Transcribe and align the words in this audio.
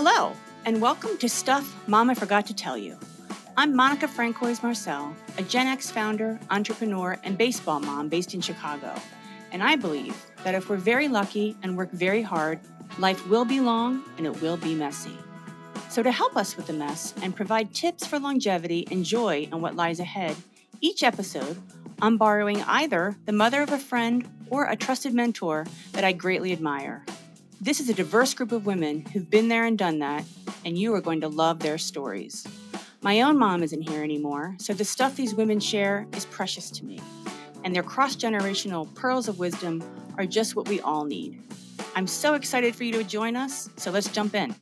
Hello, 0.00 0.32
and 0.64 0.80
welcome 0.80 1.18
to 1.18 1.28
Stuff 1.28 1.74
Mama 1.88 2.14
Forgot 2.14 2.46
to 2.46 2.54
Tell 2.54 2.78
You. 2.78 2.96
I'm 3.56 3.74
Monica 3.74 4.06
Francois 4.06 4.54
Marcel, 4.62 5.12
a 5.38 5.42
Gen 5.42 5.66
X 5.66 5.90
founder, 5.90 6.38
entrepreneur, 6.50 7.18
and 7.24 7.36
baseball 7.36 7.80
mom 7.80 8.08
based 8.08 8.32
in 8.32 8.40
Chicago. 8.40 8.94
And 9.50 9.60
I 9.60 9.74
believe 9.74 10.16
that 10.44 10.54
if 10.54 10.68
we're 10.68 10.76
very 10.76 11.08
lucky 11.08 11.56
and 11.64 11.76
work 11.76 11.90
very 11.90 12.22
hard, 12.22 12.60
life 13.00 13.26
will 13.26 13.44
be 13.44 13.58
long 13.58 14.04
and 14.18 14.24
it 14.24 14.40
will 14.40 14.56
be 14.56 14.72
messy. 14.72 15.18
So, 15.88 16.04
to 16.04 16.12
help 16.12 16.36
us 16.36 16.56
with 16.56 16.68
the 16.68 16.74
mess 16.74 17.12
and 17.20 17.34
provide 17.34 17.74
tips 17.74 18.06
for 18.06 18.20
longevity 18.20 18.86
and 18.92 19.04
joy 19.04 19.48
in 19.50 19.60
what 19.60 19.74
lies 19.74 19.98
ahead, 19.98 20.36
each 20.80 21.02
episode, 21.02 21.60
I'm 22.00 22.18
borrowing 22.18 22.62
either 22.62 23.16
the 23.24 23.32
mother 23.32 23.62
of 23.62 23.72
a 23.72 23.80
friend 23.80 24.28
or 24.48 24.66
a 24.66 24.76
trusted 24.76 25.12
mentor 25.12 25.66
that 25.90 26.04
I 26.04 26.12
greatly 26.12 26.52
admire. 26.52 27.04
This 27.60 27.80
is 27.80 27.88
a 27.88 27.94
diverse 27.94 28.34
group 28.34 28.52
of 28.52 28.66
women 28.66 29.04
who've 29.06 29.28
been 29.28 29.48
there 29.48 29.64
and 29.64 29.76
done 29.76 29.98
that, 29.98 30.24
and 30.64 30.78
you 30.78 30.94
are 30.94 31.00
going 31.00 31.20
to 31.22 31.28
love 31.28 31.58
their 31.58 31.76
stories. 31.76 32.46
My 33.02 33.22
own 33.22 33.36
mom 33.36 33.64
isn't 33.64 33.82
here 33.82 34.04
anymore, 34.04 34.54
so 34.60 34.72
the 34.72 34.84
stuff 34.84 35.16
these 35.16 35.34
women 35.34 35.58
share 35.58 36.06
is 36.12 36.24
precious 36.26 36.70
to 36.70 36.84
me, 36.84 37.00
and 37.64 37.74
their 37.74 37.82
cross 37.82 38.14
generational 38.14 38.94
pearls 38.94 39.26
of 39.26 39.40
wisdom 39.40 39.82
are 40.16 40.24
just 40.24 40.54
what 40.54 40.68
we 40.68 40.80
all 40.82 41.04
need. 41.04 41.42
I'm 41.96 42.06
so 42.06 42.34
excited 42.34 42.76
for 42.76 42.84
you 42.84 42.92
to 42.92 43.02
join 43.02 43.34
us, 43.34 43.68
so 43.74 43.90
let's 43.90 44.08
jump 44.08 44.36
in. 44.36 44.54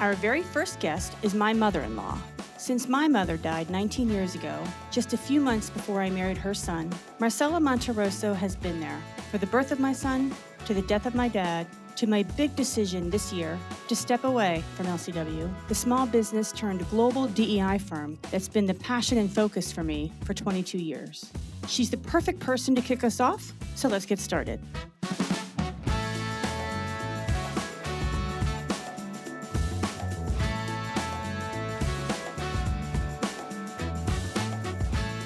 Our 0.00 0.12
very 0.12 0.42
first 0.42 0.80
guest 0.80 1.14
is 1.22 1.34
my 1.34 1.54
mother 1.54 1.80
in 1.80 1.96
law. 1.96 2.18
Since 2.58 2.88
my 2.88 3.08
mother 3.08 3.38
died 3.38 3.70
19 3.70 4.10
years 4.10 4.34
ago, 4.34 4.62
just 4.90 5.14
a 5.14 5.16
few 5.16 5.40
months 5.40 5.70
before 5.70 6.02
I 6.02 6.10
married 6.10 6.36
her 6.36 6.52
son, 6.52 6.92
Marcella 7.18 7.58
Monterroso 7.58 8.36
has 8.36 8.54
been 8.54 8.80
there 8.80 9.00
for 9.30 9.38
the 9.38 9.46
birth 9.46 9.72
of 9.72 9.80
my 9.80 9.94
son 9.94 10.32
to 10.66 10.74
the 10.74 10.82
death 10.82 11.06
of 11.06 11.14
my 11.14 11.28
dad, 11.28 11.66
to 11.96 12.06
my 12.06 12.22
big 12.22 12.54
decision 12.56 13.10
this 13.10 13.32
year 13.32 13.58
to 13.88 13.96
step 13.96 14.24
away 14.24 14.62
from 14.76 14.86
LCW, 14.86 15.50
the 15.68 15.74
small 15.74 16.06
business 16.06 16.52
turned 16.52 16.88
global 16.90 17.26
DEI 17.28 17.78
firm 17.78 18.18
that's 18.30 18.48
been 18.48 18.66
the 18.66 18.74
passion 18.74 19.18
and 19.18 19.30
focus 19.30 19.72
for 19.72 19.82
me 19.82 20.12
for 20.24 20.34
22 20.34 20.78
years. 20.78 21.30
She's 21.68 21.90
the 21.90 21.96
perfect 21.96 22.40
person 22.40 22.74
to 22.74 22.82
kick 22.82 23.04
us 23.04 23.20
off, 23.20 23.52
so 23.74 23.88
let's 23.88 24.06
get 24.06 24.18
started. 24.18 24.60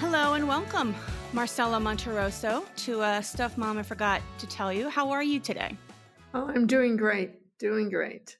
Hello 0.00 0.34
and 0.34 0.48
welcome. 0.48 0.94
Marcella 1.36 1.78
Monterroso 1.78 2.64
to 2.76 3.02
uh, 3.02 3.20
Stuff 3.20 3.58
Mama 3.58 3.84
Forgot 3.84 4.22
to 4.38 4.46
Tell 4.46 4.72
You. 4.72 4.88
How 4.88 5.10
are 5.10 5.22
you 5.22 5.38
today? 5.38 5.76
Oh, 6.32 6.48
I'm 6.48 6.66
doing 6.66 6.96
great. 6.96 7.58
Doing 7.58 7.90
great. 7.90 8.38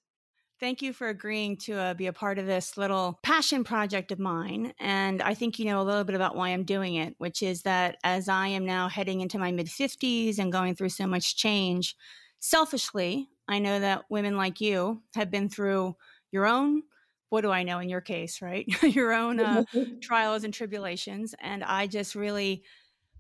Thank 0.61 0.81
you 0.81 0.95
for 0.95 1.09
agreeing 1.09 1.59
to 1.59 1.75
uh, 1.75 1.93
be 1.93 2.07
a 2.07 2.13
part 2.15 2.39
of 2.39 2.47
this 2.47 2.79
little 2.79 3.21
passion 3.23 3.65
project 3.65 4.13
of 4.13 4.19
mine. 4.19 4.73
And 4.81 5.21
I 5.21 5.35
think 5.35 5.59
you 5.59 5.67
know 5.67 5.83
a 5.83 5.85
little 5.85 6.05
bit 6.05 6.15
about 6.15 6.37
why 6.37 6.49
I'm 6.49 6.65
doing 6.65 6.95
it, 6.95 7.15
which 7.19 7.43
is 7.43 7.61
that 7.65 7.99
as 8.03 8.31
I 8.31 8.47
am 8.47 8.65
now 8.65 8.89
heading 8.89 9.21
into 9.21 9.39
my 9.39 9.53
mid 9.53 9.67
50s 9.67 10.39
and 10.39 10.51
going 10.51 10.75
through 10.75 10.89
so 10.89 11.07
much 11.07 11.37
change, 11.37 11.97
selfishly, 12.41 13.29
I 13.47 13.59
know 13.59 13.79
that 13.79 14.07
women 14.09 14.39
like 14.39 14.63
you 14.63 15.03
have 15.15 15.31
been 15.31 15.51
through 15.51 15.97
your 16.33 16.47
own 16.47 16.83
what 17.29 17.41
do 17.41 17.51
I 17.51 17.65
know 17.65 17.81
in 17.81 17.89
your 17.89 18.01
case, 18.01 18.41
right? 18.41 18.67
your 18.83 19.13
own 19.13 19.41
uh, 19.41 19.65
trials 20.01 20.45
and 20.45 20.55
tribulations. 20.55 21.35
And 21.41 21.65
I 21.65 21.87
just 21.87 22.15
really 22.15 22.63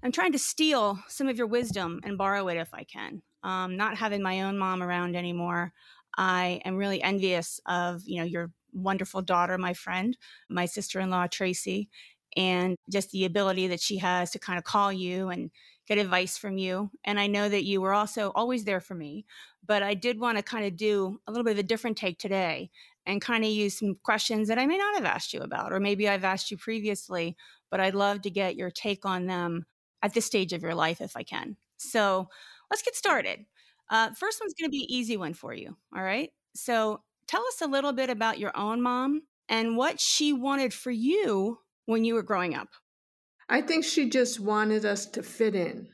I'm 0.02 0.12
trying 0.12 0.32
to 0.32 0.38
steal 0.38 0.98
some 1.08 1.28
of 1.28 1.36
your 1.36 1.46
wisdom 1.46 2.00
and 2.04 2.18
borrow 2.18 2.48
it 2.48 2.56
if 2.56 2.72
I 2.72 2.84
can. 2.84 3.22
Um, 3.42 3.76
not 3.76 3.96
having 3.96 4.22
my 4.22 4.42
own 4.42 4.58
mom 4.58 4.82
around 4.82 5.16
anymore, 5.16 5.72
I 6.16 6.60
am 6.64 6.76
really 6.76 7.02
envious 7.02 7.60
of 7.66 8.02
you 8.06 8.18
know 8.18 8.24
your 8.24 8.52
wonderful 8.72 9.22
daughter, 9.22 9.58
my 9.58 9.74
friend, 9.74 10.16
my 10.48 10.66
sister-in-law 10.66 11.28
Tracy, 11.28 11.88
and 12.36 12.76
just 12.90 13.10
the 13.10 13.24
ability 13.24 13.68
that 13.68 13.80
she 13.80 13.98
has 13.98 14.30
to 14.32 14.38
kind 14.38 14.58
of 14.58 14.64
call 14.64 14.92
you 14.92 15.28
and 15.28 15.50
get 15.86 15.98
advice 15.98 16.36
from 16.36 16.58
you. 16.58 16.90
And 17.04 17.18
I 17.18 17.26
know 17.26 17.48
that 17.48 17.64
you 17.64 17.80
were 17.80 17.94
also 17.94 18.32
always 18.34 18.64
there 18.64 18.80
for 18.80 18.94
me, 18.94 19.24
but 19.64 19.82
I 19.82 19.94
did 19.94 20.20
want 20.20 20.36
to 20.36 20.42
kind 20.42 20.66
of 20.66 20.76
do 20.76 21.20
a 21.26 21.30
little 21.30 21.44
bit 21.44 21.52
of 21.52 21.58
a 21.58 21.62
different 21.62 21.96
take 21.96 22.18
today 22.18 22.70
and 23.06 23.20
kind 23.22 23.44
of 23.44 23.50
use 23.50 23.78
some 23.78 23.96
questions 24.02 24.48
that 24.48 24.58
I 24.58 24.66
may 24.66 24.76
not 24.76 24.96
have 24.96 25.04
asked 25.04 25.32
you 25.32 25.40
about, 25.40 25.72
or 25.72 25.80
maybe 25.80 26.08
I've 26.08 26.24
asked 26.24 26.50
you 26.50 26.56
previously, 26.56 27.36
but 27.70 27.80
I'd 27.80 27.94
love 27.94 28.22
to 28.22 28.30
get 28.30 28.56
your 28.56 28.70
take 28.70 29.06
on 29.06 29.26
them 29.26 29.64
at 30.06 30.14
this 30.14 30.24
stage 30.24 30.52
of 30.52 30.62
your 30.62 30.74
life 30.74 31.00
if 31.00 31.16
I 31.16 31.24
can. 31.24 31.56
So 31.78 32.28
let's 32.70 32.82
get 32.82 32.94
started. 32.94 33.44
Uh, 33.90 34.10
first 34.12 34.40
one's 34.40 34.54
going 34.54 34.70
to 34.70 34.72
be 34.72 34.84
an 34.84 34.90
easy 34.90 35.16
one 35.16 35.34
for 35.34 35.52
you. 35.52 35.76
All 35.94 36.02
right. 36.02 36.30
So 36.54 37.02
tell 37.26 37.42
us 37.42 37.60
a 37.60 37.66
little 37.66 37.92
bit 37.92 38.08
about 38.08 38.38
your 38.38 38.56
own 38.56 38.80
mom 38.80 39.22
and 39.48 39.76
what 39.76 39.98
she 39.98 40.32
wanted 40.32 40.72
for 40.72 40.92
you 40.92 41.58
when 41.86 42.04
you 42.04 42.14
were 42.14 42.22
growing 42.22 42.54
up. 42.54 42.68
I 43.48 43.62
think 43.62 43.84
she 43.84 44.08
just 44.08 44.38
wanted 44.38 44.84
us 44.84 45.06
to 45.06 45.24
fit 45.24 45.56
in 45.56 45.88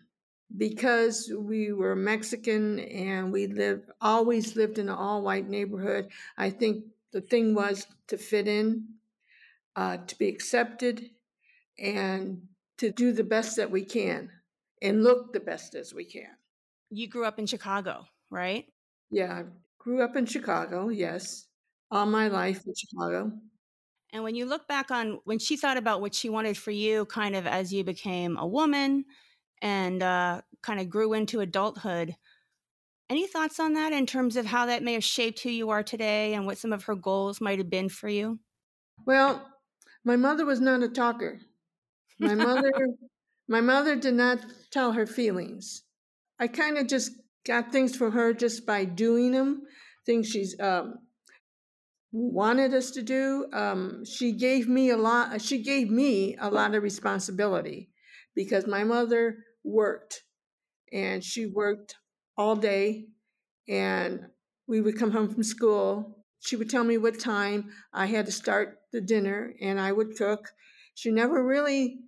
because 0.55 1.33
we 1.35 1.73
were 1.73 1.97
Mexican 1.97 2.81
and 2.81 3.33
we 3.33 3.47
lived 3.47 3.91
always 4.03 4.57
lived 4.57 4.79
in 4.79 4.91
an 4.91 4.95
all 4.95 5.23
white 5.23 5.49
neighborhood. 5.49 6.09
I 6.37 6.51
think 6.51 6.85
the 7.13 7.23
thing 7.23 7.55
was 7.55 7.87
to 8.09 8.19
fit 8.19 8.47
in, 8.47 8.89
uh, 9.75 9.97
to 10.07 10.19
be 10.19 10.29
accepted, 10.29 11.11
and 11.79 12.43
to 12.83 12.91
do 12.91 13.13
the 13.13 13.23
best 13.23 13.55
that 13.57 13.71
we 13.71 13.85
can 13.85 14.29
and 14.83 15.05
look 15.05 15.33
the 15.33 15.39
best 15.39 15.77
as 15.77 15.95
we 15.95 16.05
can. 16.05 16.27
You 16.91 17.07
grew 17.07 17.25
up 17.25 17.39
in 17.39 17.47
Chicago, 17.47 18.07
right? 18.29 18.67
Yeah, 19.09 19.33
I 19.33 19.45
grew 19.79 20.03
up 20.03 20.17
in 20.17 20.27
Chicago, 20.27 20.89
yes, 20.89 21.47
all 21.93 22.07
my 22.07 22.27
life 22.27 22.61
in 22.67 22.75
Chicago. 22.75 23.31
And 24.13 24.25
when 24.25 24.35
you 24.35 24.47
look 24.47 24.67
back 24.67 24.91
on 24.91 25.21
when 25.23 25.39
she 25.39 25.57
thought 25.57 25.77
about 25.77 26.01
what 26.01 26.13
she 26.13 26.29
wanted 26.29 26.59
for 26.59 26.73
you, 26.73 27.05
kind 27.05 27.37
of 27.37 27.47
as 27.47 27.73
you 27.73 27.85
became 27.85 28.37
a 28.37 28.47
woman 28.47 29.05
and 29.63 30.03
uh, 30.03 30.41
kind 30.61 30.81
of 30.81 30.91
grew 30.91 31.13
into 31.13 31.39
adulthood, 31.39 32.17
any 33.09 33.29
thoughts 33.29 33.61
on 33.61 33.75
that 33.75 33.93
in 33.93 34.07
terms 34.07 34.37
of 34.37 34.45
how 34.45 34.67
that 34.67 34.83
may 34.83 34.95
have 34.95 35.05
shaped 35.05 35.39
who 35.41 35.51
you 35.51 35.71
are 35.71 35.85
today 35.85 36.35
and 36.35 36.47
what 36.47 36.59
some 36.59 36.73
of 36.73 36.83
her 36.85 36.97
goals 36.97 37.41
might 37.41 37.59
have 37.59 37.71
been 37.71 37.89
for 37.89 38.09
you? 38.09 38.41
Well, 39.07 39.47
my 40.05 40.17
mother 40.17 40.45
was 40.45 40.61
not 40.61 40.83
a 40.83 40.89
talker. 40.89 41.39
My 42.23 42.35
mother 42.47 42.73
my 43.49 43.61
mother 43.61 43.97
did 43.97 44.15
not 44.15 44.39
tell 44.71 44.93
her 44.93 45.07
feelings. 45.07 45.83
I 46.39 46.47
kind 46.47 46.79
of 46.79 46.87
just 46.87 47.13
got 47.47 47.73
things 47.73 47.97
for 47.97 48.11
her 48.11 48.33
just 48.33 48.65
by 48.65 48.85
doing 48.85 49.33
them, 49.33 49.63
things 50.07 50.29
she's 50.29 50.59
um, 50.61 50.95
wanted 52.13 52.73
us 52.75 52.91
to 52.93 53.03
do. 53.03 53.47
Um, 53.53 54.05
she 54.05 54.33
gave 54.33 54.69
me 54.69 54.91
a 54.91 54.97
lot. 54.97 55.41
She 55.41 55.63
gave 55.63 55.91
me 55.91 56.37
a 56.41 56.51
lot 56.51 56.75
of 56.75 56.83
responsibility 56.83 57.91
because 58.35 58.67
my 58.67 58.85
mother 58.85 59.39
worked, 59.65 60.23
and 60.93 61.23
she 61.23 61.47
worked 61.47 61.97
all 62.37 62.57
day, 62.57 63.07
and 63.69 64.21
we 64.67 64.81
would 64.81 64.99
come 64.99 65.11
home 65.11 65.29
from 65.29 65.43
school. 65.43 66.25
She 66.41 66.57
would 66.57 66.71
tell 66.71 66.85
me 66.85 66.97
what 66.97 67.21
time 67.21 67.71
I 67.93 68.07
had 68.07 68.27
to 68.27 68.33
start 68.33 68.79
the 68.93 69.01
dinner, 69.01 69.55
and 69.61 69.81
I 69.81 69.93
would 69.93 70.17
cook. 70.17 70.49
She 70.95 71.11
never 71.11 71.45
really 71.45 71.99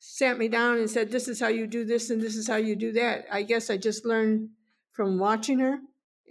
sat 0.00 0.38
me 0.38 0.48
down 0.48 0.78
and 0.78 0.90
said, 0.90 1.10
This 1.10 1.28
is 1.28 1.38
how 1.38 1.48
you 1.48 1.66
do 1.66 1.84
this 1.84 2.10
and 2.10 2.20
this 2.20 2.34
is 2.34 2.48
how 2.48 2.56
you 2.56 2.74
do 2.74 2.92
that. 2.92 3.26
I 3.30 3.42
guess 3.42 3.70
I 3.70 3.76
just 3.76 4.04
learned 4.04 4.48
from 4.92 5.18
watching 5.18 5.60
her 5.60 5.78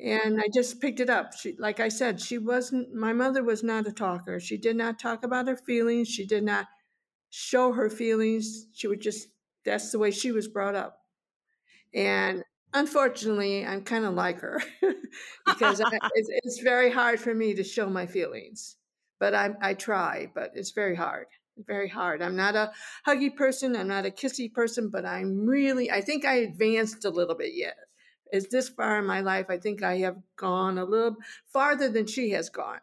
and 0.03 0.41
I 0.41 0.47
just 0.53 0.81
picked 0.81 0.99
it 0.99 1.09
up. 1.09 1.33
She, 1.33 1.55
like 1.57 1.79
I 1.79 1.89
said, 1.89 2.19
she 2.19 2.37
wasn't, 2.37 2.93
my 2.93 3.13
mother 3.13 3.43
was 3.43 3.63
not 3.63 3.87
a 3.87 3.91
talker. 3.91 4.39
She 4.39 4.57
did 4.57 4.75
not 4.75 4.99
talk 4.99 5.23
about 5.23 5.47
her 5.47 5.55
feelings. 5.55 6.07
She 6.07 6.25
did 6.25 6.43
not 6.43 6.67
show 7.29 7.71
her 7.73 7.89
feelings. 7.89 8.65
She 8.73 8.87
would 8.87 9.01
just, 9.01 9.27
that's 9.63 9.91
the 9.91 9.99
way 9.99 10.11
she 10.11 10.31
was 10.31 10.47
brought 10.47 10.75
up. 10.75 10.97
And 11.93 12.43
unfortunately, 12.73 13.65
I'm 13.65 13.83
kind 13.83 14.05
of 14.05 14.15
like 14.15 14.39
her 14.39 14.61
because 15.45 15.79
I, 15.79 15.89
it's, 16.15 16.29
it's, 16.43 16.59
very 16.61 16.91
hard 16.91 17.19
for 17.19 17.33
me 17.33 17.53
to 17.53 17.63
show 17.63 17.87
my 17.87 18.07
feelings. 18.07 18.77
But 19.19 19.35
I, 19.35 19.51
I 19.61 19.73
try, 19.73 20.31
but 20.33 20.51
it's 20.55 20.71
very 20.71 20.95
hard 20.95 21.27
very 21.65 21.89
hard. 21.89 22.21
I'm 22.21 22.35
not 22.35 22.55
a 22.55 22.71
huggy 23.07 23.35
person. 23.35 23.75
I'm 23.75 23.87
not 23.87 24.05
a 24.05 24.11
kissy 24.11 24.51
person, 24.51 24.89
but 24.89 25.05
I'm 25.05 25.45
really, 25.45 25.91
I 25.91 26.01
think 26.01 26.25
I 26.25 26.35
advanced 26.35 27.05
a 27.05 27.09
little 27.09 27.35
bit 27.35 27.51
yet. 27.53 27.75
As 28.31 28.47
this 28.47 28.69
far 28.69 28.99
in 28.99 29.05
my 29.05 29.21
life, 29.21 29.47
I 29.49 29.57
think 29.57 29.81
I 29.81 29.97
have 29.97 30.17
gone 30.35 30.77
a 30.77 30.85
little 30.85 31.17
farther 31.51 31.89
than 31.89 32.05
she 32.05 32.31
has 32.31 32.49
gone. 32.49 32.79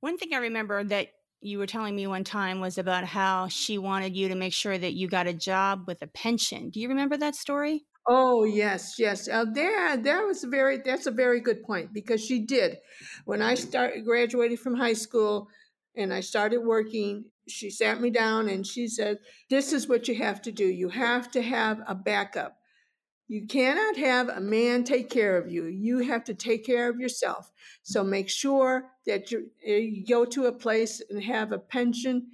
One 0.00 0.18
thing 0.18 0.34
I 0.34 0.38
remember 0.38 0.82
that 0.84 1.08
you 1.40 1.58
were 1.58 1.66
telling 1.66 1.94
me 1.94 2.06
one 2.06 2.24
time 2.24 2.60
was 2.60 2.78
about 2.78 3.04
how 3.04 3.48
she 3.48 3.78
wanted 3.78 4.16
you 4.16 4.28
to 4.28 4.34
make 4.34 4.52
sure 4.52 4.76
that 4.76 4.94
you 4.94 5.08
got 5.08 5.26
a 5.26 5.32
job 5.32 5.84
with 5.86 6.02
a 6.02 6.06
pension. 6.06 6.70
Do 6.70 6.80
you 6.80 6.88
remember 6.88 7.16
that 7.16 7.36
story? 7.36 7.86
Oh 8.08 8.44
yes, 8.44 8.98
yes. 8.98 9.28
Uh, 9.28 9.44
there, 9.52 9.96
there 9.96 10.26
was 10.26 10.44
very. 10.44 10.78
That's 10.78 11.06
a 11.06 11.10
very 11.10 11.40
good 11.40 11.64
point 11.64 11.92
because 11.92 12.24
she 12.24 12.38
did. 12.40 12.78
When 13.24 13.42
I 13.42 13.54
started 13.54 14.04
graduated 14.04 14.60
from 14.60 14.76
high 14.76 14.92
school, 14.92 15.48
and 15.96 16.12
I 16.12 16.20
started 16.20 16.58
working, 16.58 17.24
she 17.48 17.70
sat 17.70 18.00
me 18.00 18.10
down 18.10 18.48
and 18.48 18.66
she 18.66 18.88
said, 18.88 19.18
This 19.50 19.72
is 19.72 19.88
what 19.88 20.08
you 20.08 20.16
have 20.16 20.42
to 20.42 20.52
do. 20.52 20.66
You 20.66 20.88
have 20.90 21.30
to 21.32 21.42
have 21.42 21.80
a 21.86 21.94
backup. 21.94 22.58
You 23.28 23.46
cannot 23.46 23.96
have 23.96 24.28
a 24.28 24.40
man 24.40 24.84
take 24.84 25.10
care 25.10 25.36
of 25.36 25.50
you. 25.50 25.64
You 25.66 25.98
have 26.00 26.22
to 26.24 26.34
take 26.34 26.64
care 26.64 26.88
of 26.88 27.00
yourself. 27.00 27.50
So 27.82 28.04
make 28.04 28.28
sure 28.28 28.90
that 29.04 29.32
you, 29.32 29.50
eh, 29.64 29.78
you 29.78 30.06
go 30.06 30.24
to 30.26 30.46
a 30.46 30.52
place 30.52 31.02
and 31.10 31.22
have 31.22 31.50
a 31.50 31.58
pension, 31.58 32.28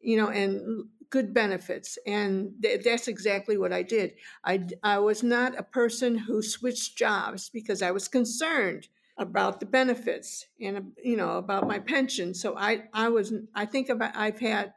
you 0.00 0.16
know, 0.16 0.28
and 0.28 0.86
good 1.10 1.34
benefits. 1.34 1.98
And 2.06 2.52
th- 2.62 2.82
that's 2.82 3.08
exactly 3.08 3.58
what 3.58 3.72
I 3.74 3.82
did. 3.82 4.14
I, 4.44 4.66
I 4.82 4.98
was 4.98 5.22
not 5.22 5.58
a 5.58 5.62
person 5.62 6.16
who 6.16 6.40
switched 6.40 6.96
jobs 6.96 7.50
because 7.50 7.82
I 7.82 7.90
was 7.90 8.08
concerned 8.08 8.88
about 9.18 9.58
the 9.58 9.66
benefits 9.66 10.46
and 10.60 10.92
you 11.02 11.16
know 11.16 11.38
about 11.38 11.66
my 11.66 11.78
pension. 11.78 12.34
So 12.34 12.56
I 12.56 12.84
I 12.92 13.08
was 13.08 13.32
I 13.54 13.66
think 13.66 13.88
about 13.88 14.16
I've 14.16 14.38
had 14.38 14.72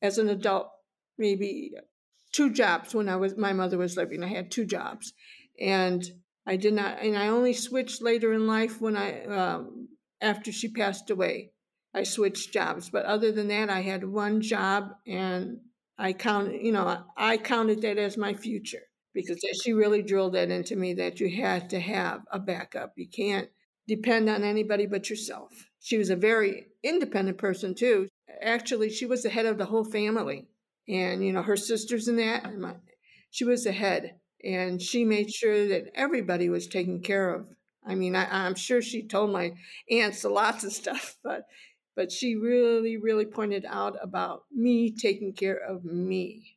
as 0.00 0.18
an 0.18 0.28
adult 0.28 0.70
maybe 1.18 1.72
two 2.32 2.50
jobs 2.52 2.94
when 2.94 3.08
I 3.08 3.16
was 3.16 3.36
my 3.36 3.52
mother 3.52 3.76
was 3.76 3.96
living. 3.96 4.22
I 4.22 4.28
had 4.28 4.50
two 4.50 4.64
jobs, 4.64 5.12
and 5.60 6.02
I 6.46 6.56
did 6.56 6.74
not 6.74 7.00
and 7.00 7.18
I 7.18 7.28
only 7.28 7.52
switched 7.52 8.00
later 8.00 8.32
in 8.32 8.46
life 8.46 8.80
when 8.80 8.96
I 8.96 9.24
um, 9.24 9.88
after 10.20 10.52
she 10.52 10.68
passed 10.68 11.10
away. 11.10 11.50
I 11.96 12.02
switched 12.02 12.52
jobs, 12.52 12.90
but 12.90 13.04
other 13.04 13.30
than 13.30 13.46
that, 13.48 13.70
I 13.70 13.82
had 13.82 14.02
one 14.02 14.40
job, 14.40 14.94
and 15.06 15.60
I 15.96 16.12
count 16.12 16.62
you 16.62 16.72
know 16.72 17.04
I 17.16 17.36
counted 17.38 17.82
that 17.82 17.98
as 17.98 18.16
my 18.16 18.34
future 18.34 18.82
because 19.14 19.40
she 19.62 19.72
really 19.72 20.02
drilled 20.02 20.34
that 20.34 20.50
into 20.50 20.74
me 20.76 20.94
that 20.94 21.20
you 21.20 21.30
had 21.30 21.70
to 21.70 21.80
have 21.80 22.22
a 22.32 22.38
backup. 22.38 22.92
You 22.96 23.08
can't 23.08 23.48
depend 23.86 24.28
on 24.28 24.42
anybody 24.42 24.86
but 24.86 25.10
yourself. 25.10 25.68
She 25.80 25.98
was 25.98 26.10
a 26.10 26.16
very 26.16 26.66
independent 26.82 27.38
person 27.38 27.74
too. 27.74 28.08
Actually, 28.42 28.90
she 28.90 29.06
was 29.06 29.22
the 29.22 29.30
head 29.30 29.46
of 29.46 29.58
the 29.58 29.66
whole 29.66 29.84
family, 29.84 30.46
and 30.88 31.24
you 31.24 31.32
know 31.32 31.42
her 31.42 31.56
sisters 31.56 32.08
and 32.08 32.18
that. 32.18 32.44
And 32.44 32.60
my, 32.60 32.74
she 33.30 33.44
was 33.44 33.64
the 33.64 33.72
head, 33.72 34.14
and 34.42 34.80
she 34.80 35.04
made 35.04 35.32
sure 35.32 35.68
that 35.68 35.90
everybody 35.94 36.48
was 36.48 36.66
taken 36.66 37.00
care 37.00 37.34
of. 37.34 37.46
I 37.86 37.94
mean, 37.94 38.16
I, 38.16 38.46
I'm 38.46 38.54
sure 38.54 38.80
she 38.80 39.06
told 39.06 39.30
my 39.30 39.52
aunts 39.90 40.24
a 40.24 40.28
lots 40.28 40.64
of 40.64 40.72
stuff, 40.72 41.16
but 41.24 41.42
but 41.96 42.10
she 42.10 42.34
really, 42.34 42.96
really 42.96 43.26
pointed 43.26 43.64
out 43.68 43.96
about 44.02 44.44
me 44.52 44.90
taking 44.90 45.32
care 45.32 45.58
of 45.58 45.84
me. 45.84 46.56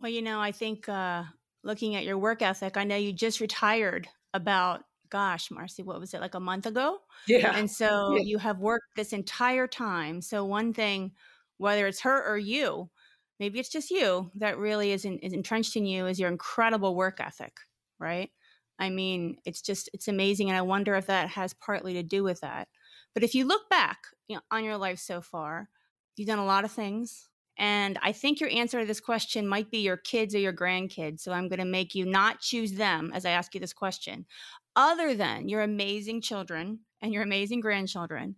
Well, 0.00 0.10
you 0.10 0.22
know, 0.22 0.40
I 0.40 0.52
think 0.52 0.88
uh, 0.88 1.24
looking 1.62 1.96
at 1.96 2.04
your 2.04 2.18
work 2.18 2.40
ethic, 2.42 2.76
I 2.76 2.84
know 2.84 2.96
you 2.96 3.12
just 3.12 3.40
retired 3.40 4.08
about 4.32 4.84
gosh, 5.10 5.50
Marcy, 5.50 5.82
what 5.82 6.00
was 6.00 6.14
it 6.14 6.20
like 6.20 6.34
a 6.34 6.40
month 6.40 6.66
ago? 6.66 6.98
Yeah. 7.26 7.56
And 7.56 7.70
so 7.70 8.16
yeah. 8.16 8.22
you 8.22 8.38
have 8.38 8.58
worked 8.58 8.96
this 8.96 9.12
entire 9.12 9.66
time. 9.66 10.20
So 10.20 10.44
one 10.44 10.72
thing, 10.72 11.12
whether 11.58 11.86
it's 11.86 12.00
her 12.00 12.24
or 12.26 12.36
you, 12.36 12.90
maybe 13.38 13.58
it's 13.58 13.68
just 13.68 13.90
you 13.90 14.30
that 14.36 14.58
really 14.58 14.92
is, 14.92 15.04
in, 15.04 15.18
is 15.18 15.32
entrenched 15.32 15.76
in 15.76 15.86
you 15.86 16.06
is 16.06 16.18
your 16.18 16.30
incredible 16.30 16.94
work 16.94 17.20
ethic, 17.20 17.56
right? 17.98 18.30
I 18.78 18.90
mean, 18.90 19.36
it's 19.44 19.62
just 19.62 19.88
it's 19.92 20.08
amazing, 20.08 20.48
and 20.48 20.56
I 20.56 20.62
wonder 20.62 20.94
if 20.96 21.06
that 21.06 21.28
has 21.28 21.54
partly 21.54 21.94
to 21.94 22.02
do 22.02 22.24
with 22.24 22.40
that. 22.40 22.68
But 23.14 23.22
if 23.22 23.34
you 23.34 23.46
look 23.46 23.68
back 23.70 23.98
you 24.28 24.36
know, 24.36 24.42
on 24.50 24.64
your 24.64 24.76
life 24.76 24.98
so 24.98 25.20
far, 25.20 25.68
you've 26.16 26.28
done 26.28 26.40
a 26.40 26.44
lot 26.44 26.64
of 26.64 26.72
things. 26.72 27.28
And 27.56 27.98
I 28.02 28.10
think 28.10 28.40
your 28.40 28.50
answer 28.50 28.80
to 28.80 28.86
this 28.86 29.00
question 29.00 29.46
might 29.46 29.70
be 29.70 29.78
your 29.78 29.96
kids 29.96 30.34
or 30.34 30.38
your 30.38 30.52
grandkids. 30.52 31.20
So 31.20 31.30
I'm 31.30 31.48
going 31.48 31.60
to 31.60 31.64
make 31.64 31.94
you 31.94 32.04
not 32.04 32.40
choose 32.40 32.72
them 32.72 33.12
as 33.14 33.24
I 33.24 33.30
ask 33.30 33.54
you 33.54 33.60
this 33.60 33.72
question 33.72 34.26
other 34.76 35.14
than 35.14 35.48
your 35.48 35.62
amazing 35.62 36.20
children 36.20 36.80
and 37.00 37.12
your 37.12 37.22
amazing 37.22 37.60
grandchildren, 37.60 38.36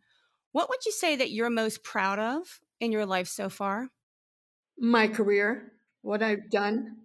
what 0.53 0.69
would 0.69 0.85
you 0.85 0.93
say 0.93 1.17
that 1.17 1.31
you're 1.31 1.50
most 1.50 1.83
proud 1.83 2.19
of 2.19 2.61
in 2.81 2.93
your 2.93 3.06
life 3.06 3.29
so 3.29 3.49
far? 3.49 3.88
My 4.79 5.09
career, 5.09 5.73
what 6.03 6.23
I've 6.23 6.50
done 6.50 6.97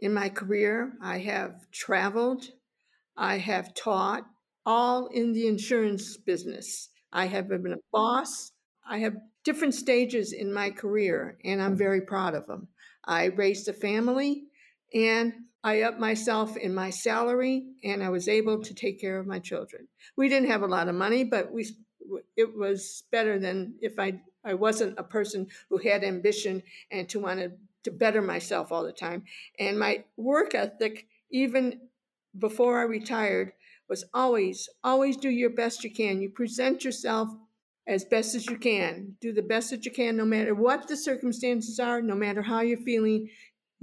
in 0.00 0.12
my 0.12 0.28
career. 0.28 0.92
I 1.02 1.18
have 1.18 1.70
traveled, 1.70 2.44
I 3.16 3.38
have 3.38 3.74
taught, 3.74 4.24
all 4.64 5.08
in 5.08 5.32
the 5.32 5.46
insurance 5.46 6.16
business. 6.16 6.90
I 7.12 7.26
have 7.26 7.48
been 7.48 7.72
a 7.72 7.76
boss. 7.92 8.52
I 8.88 8.98
have 8.98 9.16
different 9.44 9.74
stages 9.74 10.32
in 10.32 10.52
my 10.52 10.70
career, 10.70 11.38
and 11.44 11.62
I'm 11.62 11.76
very 11.76 12.00
proud 12.00 12.34
of 12.34 12.46
them. 12.46 12.68
I 13.04 13.26
raised 13.26 13.68
a 13.68 13.72
family, 13.72 14.44
and 14.92 15.32
I 15.66 15.82
upped 15.82 15.98
myself 15.98 16.56
in 16.56 16.72
my 16.72 16.90
salary 16.90 17.64
and 17.82 18.00
I 18.00 18.08
was 18.08 18.28
able 18.28 18.62
to 18.62 18.72
take 18.72 19.00
care 19.00 19.18
of 19.18 19.26
my 19.26 19.40
children. 19.40 19.88
We 20.16 20.28
didn't 20.28 20.48
have 20.48 20.62
a 20.62 20.68
lot 20.68 20.86
of 20.86 20.94
money, 20.94 21.24
but 21.24 21.52
we 21.52 21.66
it 22.36 22.56
was 22.56 23.02
better 23.10 23.36
than 23.40 23.74
if 23.80 23.98
I 23.98 24.20
I 24.44 24.54
wasn't 24.54 24.96
a 24.96 25.02
person 25.02 25.48
who 25.68 25.78
had 25.78 26.04
ambition 26.04 26.62
and 26.92 27.08
to 27.08 27.18
want 27.18 27.40
to, 27.40 27.50
to 27.82 27.90
better 27.90 28.22
myself 28.22 28.70
all 28.70 28.84
the 28.84 28.92
time. 28.92 29.24
And 29.58 29.76
my 29.76 30.04
work 30.16 30.54
ethic, 30.54 31.08
even 31.32 31.80
before 32.38 32.78
I 32.78 32.84
retired, 32.84 33.50
was 33.88 34.04
always, 34.14 34.68
always 34.84 35.16
do 35.16 35.30
your 35.30 35.50
best 35.50 35.82
you 35.82 35.92
can. 35.92 36.22
You 36.22 36.30
present 36.30 36.84
yourself 36.84 37.28
as 37.88 38.04
best 38.04 38.36
as 38.36 38.46
you 38.46 38.56
can. 38.56 39.16
Do 39.20 39.32
the 39.32 39.42
best 39.42 39.70
that 39.70 39.84
you 39.84 39.90
can, 39.90 40.16
no 40.16 40.24
matter 40.24 40.54
what 40.54 40.86
the 40.86 40.96
circumstances 40.96 41.80
are, 41.80 42.00
no 42.00 42.14
matter 42.14 42.42
how 42.42 42.60
you're 42.60 42.78
feeling 42.78 43.28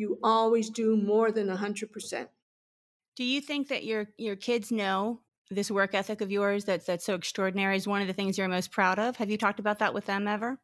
you 0.03 0.19
always 0.21 0.69
do 0.69 0.97
more 0.97 1.31
than 1.31 1.47
100%. 1.47 2.27
Do 3.15 3.23
you 3.23 3.39
think 3.41 3.69
that 3.69 3.85
your 3.85 4.07
your 4.17 4.35
kids 4.35 4.71
know 4.71 5.21
this 5.49 5.71
work 5.71 5.93
ethic 5.93 6.19
of 6.21 6.31
yours 6.31 6.65
that's 6.65 6.85
that's 6.85 7.05
so 7.05 7.15
extraordinary 7.15 7.77
is 7.77 7.87
one 7.87 8.01
of 8.01 8.07
the 8.07 8.13
things 8.13 8.37
you're 8.37 8.47
most 8.47 8.71
proud 8.71 8.99
of? 8.99 9.15
Have 9.17 9.29
you 9.29 9.37
talked 9.37 9.59
about 9.59 9.79
that 9.79 9.93
with 9.93 10.05
them 10.05 10.27
ever? 10.27 10.59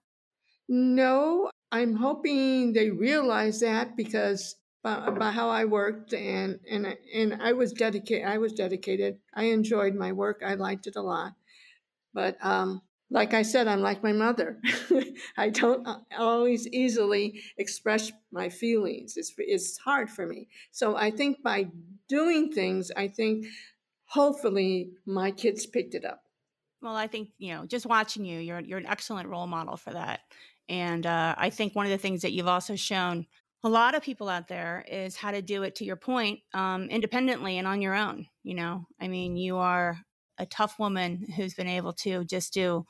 No, 0.68 1.50
I'm 1.71 1.95
hoping 1.95 2.74
they 2.74 2.89
realize 2.89 3.59
that 3.62 3.95
because 3.95 4.56
by, 4.83 5.09
by 5.12 5.31
how 5.31 5.50
I 5.50 5.65
worked 5.65 6.13
and 6.13 6.59
and 6.69 6.97
and 7.13 7.41
I 7.41 7.53
was 7.53 7.71
dedicated. 7.71 8.27
I 8.27 8.39
was 8.39 8.53
dedicated. 8.53 9.19
I 9.33 9.44
enjoyed 9.45 9.95
my 9.95 10.12
work. 10.12 10.41
I 10.45 10.56
liked 10.56 10.88
it 10.88 10.95
a 10.95 11.01
lot, 11.01 11.33
but 12.13 12.36
um, 12.41 12.81
like 13.12 13.34
I 13.34 13.42
said, 13.42 13.68
I'm 13.68 13.82
like 13.82 14.04
my 14.04 14.14
mother. 14.14 14.60
I 15.38 15.50
don't 15.50 15.88
always 16.18 16.68
easily 16.68 17.42
express 17.58 18.12
my 18.32 18.50
feelings. 18.50 19.18
It's, 19.18 19.34
it's 19.38 19.78
hard 19.80 20.10
for 20.10 20.26
me. 20.26 20.48
So 20.72 20.96
I 20.96 21.12
think 21.12 21.42
by 21.42 21.68
doing 22.08 22.52
things, 22.52 22.92
I 22.96 23.08
think 23.08 23.48
hopefully 24.06 24.92
my 25.06 25.32
kids 25.32 25.66
picked 25.66 25.96
it 25.96 26.06
up. 26.06 26.22
Well, 26.82 26.96
I 26.96 27.08
think, 27.08 27.30
you 27.38 27.54
know, 27.54 27.66
just 27.66 27.86
watching 27.86 28.26
you, 28.26 28.40
you're, 28.40 28.60
you're 28.60 28.78
an 28.78 28.86
excellent 28.86 29.28
role 29.28 29.48
model 29.48 29.76
for 29.76 29.92
that. 29.92 30.22
And 30.70 31.06
uh, 31.06 31.36
I 31.38 31.50
think 31.50 31.76
one 31.76 31.86
of 31.86 31.92
the 31.92 31.98
things 31.98 32.22
that 32.22 32.32
you've 32.32 32.48
also 32.48 32.76
shown 32.76 33.26
a 33.64 33.70
lot 33.70 33.96
of 33.96 34.04
people 34.04 34.30
out 34.30 34.48
there 34.48 34.86
is 34.90 35.16
how 35.16 35.32
to 35.32 35.42
do 35.42 35.64
it 35.64 35.76
to 35.76 35.86
your 35.86 35.98
point 35.98 36.40
um, 36.54 36.84
independently 36.84 37.58
and 37.58 37.68
on 37.68 37.82
your 37.82 37.96
own. 37.96 38.28
You 38.44 38.56
know, 38.56 38.86
I 39.02 39.08
mean, 39.08 39.36
you 39.36 39.58
are 39.58 39.98
a 40.39 40.45
tough 40.45 40.80
woman 40.80 41.27
who's 41.36 41.53
been 41.53 41.68
able 41.68 41.94
to 41.94 42.24
just 42.25 42.53
do 42.53 42.86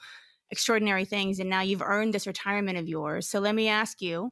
extraordinary 0.52 1.06
things 1.06 1.40
and 1.40 1.50
now 1.50 1.62
you've 1.62 1.82
earned 1.82 2.14
this 2.14 2.28
retirement 2.28 2.78
of 2.78 2.88
yours. 2.88 3.28
So 3.28 3.40
let 3.40 3.56
me 3.56 3.68
ask 3.68 4.02
you 4.02 4.32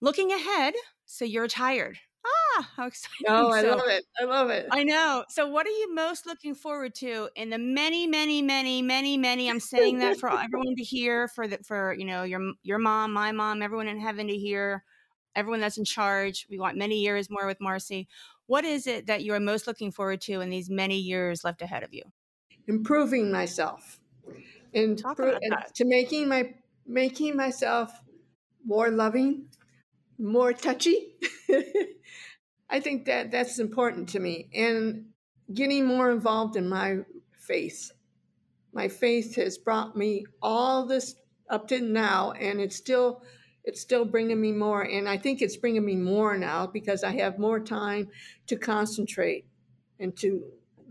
looking 0.00 0.32
ahead 0.32 0.74
so 1.06 1.24
you're 1.24 1.42
retired 1.42 1.98
ah 2.58 2.70
how 2.76 2.86
exciting. 2.86 3.26
Oh 3.28 3.50
i 3.50 3.62
so, 3.62 3.70
love 3.70 3.88
it. 3.88 4.04
I 4.20 4.24
love 4.24 4.50
it. 4.50 4.66
I 4.70 4.84
know. 4.84 5.24
So 5.28 5.48
what 5.48 5.66
are 5.66 5.70
you 5.70 5.94
most 5.94 6.26
looking 6.26 6.54
forward 6.54 6.94
to 6.96 7.28
in 7.36 7.50
the 7.50 7.58
many 7.58 8.06
many 8.06 8.42
many 8.42 8.82
many 8.82 9.16
many 9.16 9.48
i'm 9.48 9.60
saying 9.60 9.98
that 9.98 10.18
for 10.18 10.30
everyone 10.44 10.74
to 10.76 10.82
hear 10.82 11.28
for 11.28 11.46
the 11.46 11.58
for 11.58 11.94
you 11.94 12.04
know 12.04 12.22
your 12.22 12.52
your 12.62 12.78
mom 12.78 13.12
my 13.12 13.32
mom 13.32 13.62
everyone 13.62 13.88
in 13.88 14.00
heaven 14.00 14.26
to 14.28 14.36
hear 14.36 14.82
everyone 15.34 15.60
that's 15.60 15.78
in 15.78 15.84
charge. 15.84 16.46
We 16.50 16.58
want 16.58 16.78
many 16.78 17.00
years 17.00 17.28
more 17.30 17.46
with 17.46 17.60
marcy. 17.60 18.08
What 18.46 18.64
is 18.64 18.86
it 18.86 19.06
that 19.06 19.22
you're 19.22 19.38
most 19.38 19.66
looking 19.66 19.92
forward 19.92 20.22
to 20.22 20.40
in 20.40 20.50
these 20.50 20.70
many 20.70 20.98
years 20.98 21.44
left 21.44 21.62
ahead 21.62 21.82
of 21.82 21.92
you 21.92 22.02
improving 22.66 23.30
myself. 23.30 24.00
And, 24.74 25.02
pro- 25.14 25.38
and 25.40 25.56
to 25.74 25.84
making 25.84 26.28
my 26.28 26.54
making 26.86 27.36
myself 27.36 27.90
more 28.64 28.90
loving 28.90 29.46
more 30.18 30.52
touchy 30.52 31.14
i 32.70 32.80
think 32.80 33.04
that 33.06 33.30
that's 33.30 33.58
important 33.58 34.08
to 34.10 34.20
me. 34.20 34.48
And 34.54 35.06
getting 35.52 35.86
more 35.86 36.10
involved 36.10 36.56
in 36.56 36.68
my 36.68 36.98
faith. 37.32 37.92
My 38.72 38.88
faith 38.88 39.36
has 39.36 39.58
brought 39.58 39.96
me 39.96 40.26
all 40.42 40.84
this 40.84 41.14
up 41.48 41.68
to 41.68 41.80
now 41.80 42.32
and 42.32 42.60
it's 42.60 42.76
still 42.76 43.22
it's 43.64 43.80
still 43.80 44.04
bringing 44.04 44.40
me 44.40 44.52
more. 44.52 44.82
And 44.82 45.08
i 45.08 45.16
think 45.16 45.42
it's 45.42 45.56
bringing 45.56 45.84
me 45.84 45.96
more 45.96 46.36
now 46.36 46.66
because 46.66 47.04
i 47.04 47.12
have 47.12 47.38
more 47.38 47.60
time 47.60 48.08
to 48.48 48.56
concentrate 48.56 49.46
and 50.00 50.16
to 50.18 50.42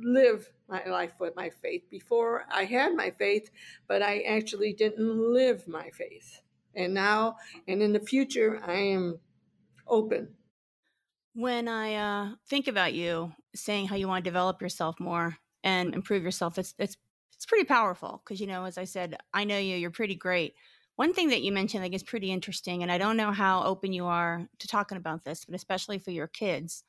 live 0.01 0.49
my 0.67 0.83
life 0.85 1.13
with 1.19 1.35
my 1.35 1.49
faith. 1.61 1.83
Before 1.89 2.45
I 2.51 2.65
had 2.65 2.95
my 2.95 3.11
faith, 3.11 3.49
but 3.87 4.01
I 4.01 4.21
actually 4.21 4.73
didn't 4.73 5.07
live 5.07 5.67
my 5.67 5.89
faith. 5.91 6.41
And 6.75 6.93
now 6.93 7.37
and 7.67 7.81
in 7.81 7.93
the 7.93 7.99
future, 7.99 8.61
I 8.65 8.73
am 8.73 9.19
open. 9.87 10.29
When 11.33 11.67
I 11.67 11.95
uh, 11.95 12.35
think 12.47 12.67
about 12.67 12.93
you 12.93 13.33
saying 13.53 13.87
how 13.87 13.95
you 13.95 14.07
want 14.07 14.23
to 14.23 14.29
develop 14.29 14.61
yourself 14.61 14.99
more 14.99 15.37
and 15.63 15.93
improve 15.93 16.23
yourself, 16.23 16.57
it's 16.57 16.73
it's 16.79 16.97
it's 17.33 17.45
pretty 17.45 17.65
powerful 17.65 18.21
because 18.23 18.39
you 18.39 18.47
know, 18.47 18.65
as 18.65 18.77
I 18.77 18.85
said, 18.85 19.17
I 19.33 19.43
know 19.43 19.57
you. 19.57 19.75
You're 19.75 19.91
pretty 19.91 20.15
great. 20.15 20.55
One 20.95 21.13
thing 21.13 21.27
that 21.29 21.41
you 21.41 21.51
mentioned, 21.51 21.81
I 21.81 21.85
think, 21.85 21.95
is 21.95 22.03
pretty 22.03 22.31
interesting, 22.31 22.81
and 22.81 22.91
I 22.91 22.97
don't 22.97 23.17
know 23.17 23.31
how 23.31 23.63
open 23.63 23.91
you 23.91 24.05
are 24.05 24.47
to 24.59 24.67
talking 24.67 24.97
about 24.97 25.25
this, 25.25 25.43
but 25.43 25.55
especially 25.55 25.99
for 25.99 26.11
your 26.11 26.27
kids 26.27 26.83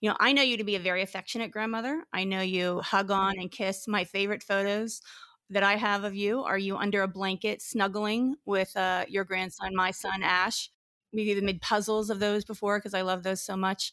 You 0.00 0.08
know, 0.08 0.16
I 0.18 0.32
know 0.32 0.42
you 0.42 0.56
to 0.56 0.64
be 0.64 0.76
a 0.76 0.80
very 0.80 1.02
affectionate 1.02 1.50
grandmother. 1.50 2.04
I 2.12 2.24
know 2.24 2.40
you 2.40 2.80
hug 2.80 3.10
on 3.10 3.38
and 3.38 3.50
kiss. 3.50 3.86
My 3.86 4.04
favorite 4.04 4.42
photos 4.42 5.02
that 5.50 5.62
I 5.62 5.76
have 5.76 6.04
of 6.04 6.14
you 6.14 6.42
are 6.42 6.56
you 6.58 6.76
under 6.76 7.02
a 7.02 7.08
blanket 7.08 7.60
snuggling 7.60 8.36
with 8.46 8.74
uh, 8.76 9.04
your 9.08 9.24
grandson, 9.24 9.74
my 9.74 9.90
son 9.90 10.22
Ash. 10.22 10.70
We've 11.12 11.28
even 11.28 11.44
made 11.44 11.60
puzzles 11.60 12.08
of 12.08 12.20
those 12.20 12.44
before 12.44 12.78
because 12.78 12.94
I 12.94 13.02
love 13.02 13.24
those 13.24 13.42
so 13.42 13.56
much. 13.56 13.92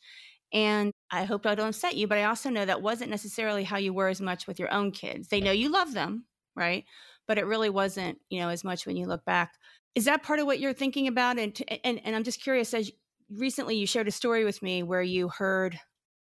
And 0.54 0.94
I 1.12 1.26
hope 1.26 1.46
I 1.46 1.56
don't 1.56 1.70
upset 1.70 1.98
you, 1.98 2.08
but 2.08 2.18
I 2.20 2.24
also 2.24 2.50
know 2.50 2.64
that 2.64 2.82
wasn't 2.82 3.10
necessarily 3.10 3.66
how 3.66 3.78
you 3.78 3.92
were 3.92 4.08
as 4.08 4.22
much 4.22 4.48
with 4.48 4.60
your 4.60 4.74
own 4.74 4.92
kids. 4.92 5.28
They 5.28 5.42
know 5.42 5.52
you 5.52 5.70
love 5.70 5.94
them, 5.94 6.26
right? 6.56 6.86
But 7.28 7.38
it 7.38 7.46
really 7.46 7.70
wasn't, 7.70 8.20
you 8.30 8.40
know, 8.40 8.50
as 8.50 8.64
much 8.64 8.86
when 8.86 8.96
you 8.96 9.08
look 9.08 9.26
back. 9.26 9.56
Is 9.94 10.06
that 10.06 10.24
part 10.24 10.40
of 10.40 10.46
what 10.46 10.60
you're 10.60 10.74
thinking 10.74 11.08
about? 11.08 11.38
And 11.38 11.60
and, 11.84 12.00
and 12.06 12.16
I'm 12.16 12.24
just 12.24 12.42
curious. 12.42 12.74
As 12.74 12.92
recently, 13.30 13.76
you 13.76 13.86
shared 13.88 14.08
a 14.08 14.12
story 14.12 14.46
with 14.46 14.62
me 14.62 14.84
where 14.84 15.02
you 15.02 15.28
heard 15.28 15.78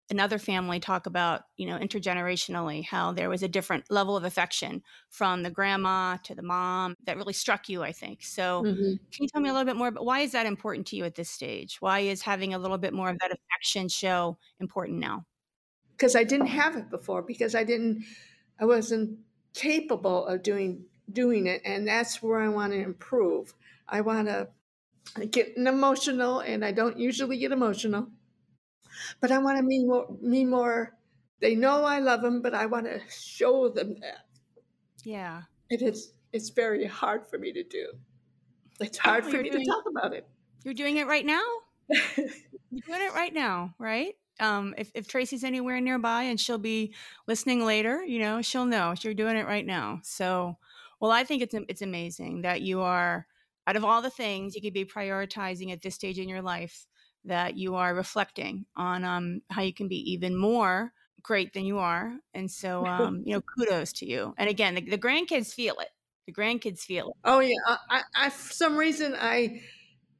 another 0.10 0.38
family 0.38 0.80
talk 0.80 1.06
about, 1.06 1.44
you 1.58 1.66
know, 1.66 1.78
intergenerationally, 1.78 2.86
how 2.86 3.12
there 3.12 3.30
was 3.30 3.44
a 3.44 3.48
different 3.48 3.86
level 3.90 4.16
of 4.16 4.24
affection 4.24 4.84
from 5.10 5.44
the 5.44 5.50
grandma 5.50 6.18
to 6.24 6.36
the 6.36 6.44
mom 6.44 6.96
that 7.06 7.18
really 7.18 7.34
struck 7.34 7.68
you, 7.70 7.84
I 7.84 7.92
think. 7.92 8.24
So, 8.24 8.64
mm-hmm. 8.64 8.94
can 9.12 9.20
you 9.20 9.28
tell 9.28 9.42
me 9.42 9.50
a 9.50 9.54
little 9.54 9.66
bit 9.66 9.76
more 9.76 9.88
about 9.88 10.06
why 10.06 10.20
is 10.20 10.32
that 10.34 10.46
important 10.46 10.88
to 10.88 10.96
you 10.96 11.06
at 11.06 11.16
this 11.16 11.30
stage? 11.30 11.78
Why 11.80 12.00
is 12.00 12.22
having 12.22 12.54
a 12.54 12.60
little 12.60 12.78
bit 12.78 12.94
more 12.94 13.10
of 13.10 13.18
that 13.20 13.32
affection 13.32 13.90
show 13.90 14.38
important 14.60 15.00
now? 15.00 15.26
Because 15.92 16.16
I 16.16 16.24
didn't 16.24 16.48
have 16.48 16.76
it 16.76 16.90
before, 16.90 17.22
because 17.22 17.56
I 17.56 17.64
didn't, 17.64 18.04
I 18.60 18.66
wasn't 18.66 19.18
capable 19.54 20.28
of 20.28 20.44
doing 20.44 20.86
doing 21.12 21.48
it 21.48 21.62
and 21.66 21.88
that's 21.88 22.22
where 22.22 22.40
I 22.40 22.50
want 22.50 22.74
to 22.74 22.80
improve. 22.80 23.54
I 23.88 24.02
want 24.02 24.28
to 24.28 24.48
get 25.28 25.56
emotional 25.56 26.40
and 26.40 26.66
I 26.66 26.72
don't 26.72 26.98
usually 26.98 27.38
get 27.38 27.52
emotional 27.52 28.08
but 29.20 29.32
I 29.32 29.38
want 29.38 29.58
to 29.58 29.64
be 29.64 29.84
more, 29.84 30.08
me 30.22 30.46
more. 30.46 30.94
They 31.42 31.56
know 31.56 31.84
I 31.84 32.00
love 32.00 32.22
them, 32.22 32.42
but 32.42 32.54
I 32.54 32.66
want 32.66 32.86
to 32.86 33.00
show 33.10 33.70
them 33.70 33.96
that. 34.02 34.26
Yeah. 35.04 35.44
It 35.70 35.82
is. 35.82 36.14
It's 36.34 36.50
very 36.50 36.86
hard 36.86 37.28
for 37.28 37.38
me 37.38 37.52
to 37.54 37.64
do. 37.64 37.88
It's 38.80 38.98
hard 38.98 39.24
oh, 39.26 39.32
for 39.32 39.38
me 39.42 39.50
doing, 39.50 39.66
to 39.66 39.72
talk 39.72 39.84
about 39.90 40.14
it. 40.14 40.28
You're 40.64 40.74
doing 40.74 40.98
it 40.98 41.08
right 41.08 41.26
now. 41.26 41.44
you're 41.90 42.82
doing 42.86 43.02
it 43.02 43.14
right 43.14 43.34
now, 43.34 43.74
right? 43.80 44.16
Um, 44.40 44.76
if, 44.78 44.92
if 44.94 45.08
Tracy's 45.08 45.44
anywhere 45.44 45.80
nearby 45.80 46.24
and 46.24 46.40
she'll 46.40 46.58
be 46.58 46.94
listening 47.28 47.66
later, 47.66 48.04
you 48.04 48.20
know, 48.20 48.42
she'll 48.42 48.66
know 48.66 48.94
you're 49.02 49.14
doing 49.14 49.38
it 49.38 49.46
right 49.46 49.66
now. 49.66 50.02
So, 50.04 50.58
well, 51.00 51.12
I 51.12 51.24
think 51.24 51.42
it's 51.42 51.56
it's 51.70 51.82
amazing 51.82 52.42
that 52.42 52.62
you 52.62 52.82
are 52.82 53.28
out 53.68 53.76
of 53.76 53.86
all 53.86 54.02
the 54.02 54.10
things 54.10 54.56
you 54.56 54.62
could 54.62 54.74
be 54.74 54.86
prioritizing 54.86 55.72
at 55.72 55.82
this 55.82 55.96
stage 55.96 56.20
in 56.20 56.30
your 56.30 56.42
life 56.42 56.86
that 57.26 57.58
you 57.58 57.76
are 57.76 57.94
reflecting 57.94 58.66
on 58.76 59.04
um, 59.04 59.42
how 59.50 59.62
you 59.62 59.74
can 59.74 59.88
be 59.88 60.12
even 60.12 60.38
more 60.38 60.94
great 61.22 61.54
than 61.54 61.66
you 61.66 61.80
are. 61.80 62.14
And 62.34 62.50
so, 62.50 62.86
um, 62.88 63.24
you 63.26 63.34
know, 63.34 63.42
kudos 63.42 63.94
to 63.94 64.06
you. 64.06 64.34
And 64.38 64.50
again, 64.50 64.76
the, 64.76 64.82
the, 64.82 64.98
grandkids 64.98 65.54
feel 65.54 65.76
it. 65.80 65.90
The 66.28 66.34
grandkids 66.34 66.80
feel 66.80 67.10
it. 67.10 67.16
Oh 67.24 67.40
yeah, 67.40 67.56
I, 67.90 68.02
I, 68.16 68.30
for 68.30 68.54
some 68.54 68.78
reason 68.78 69.16
I 69.20 69.62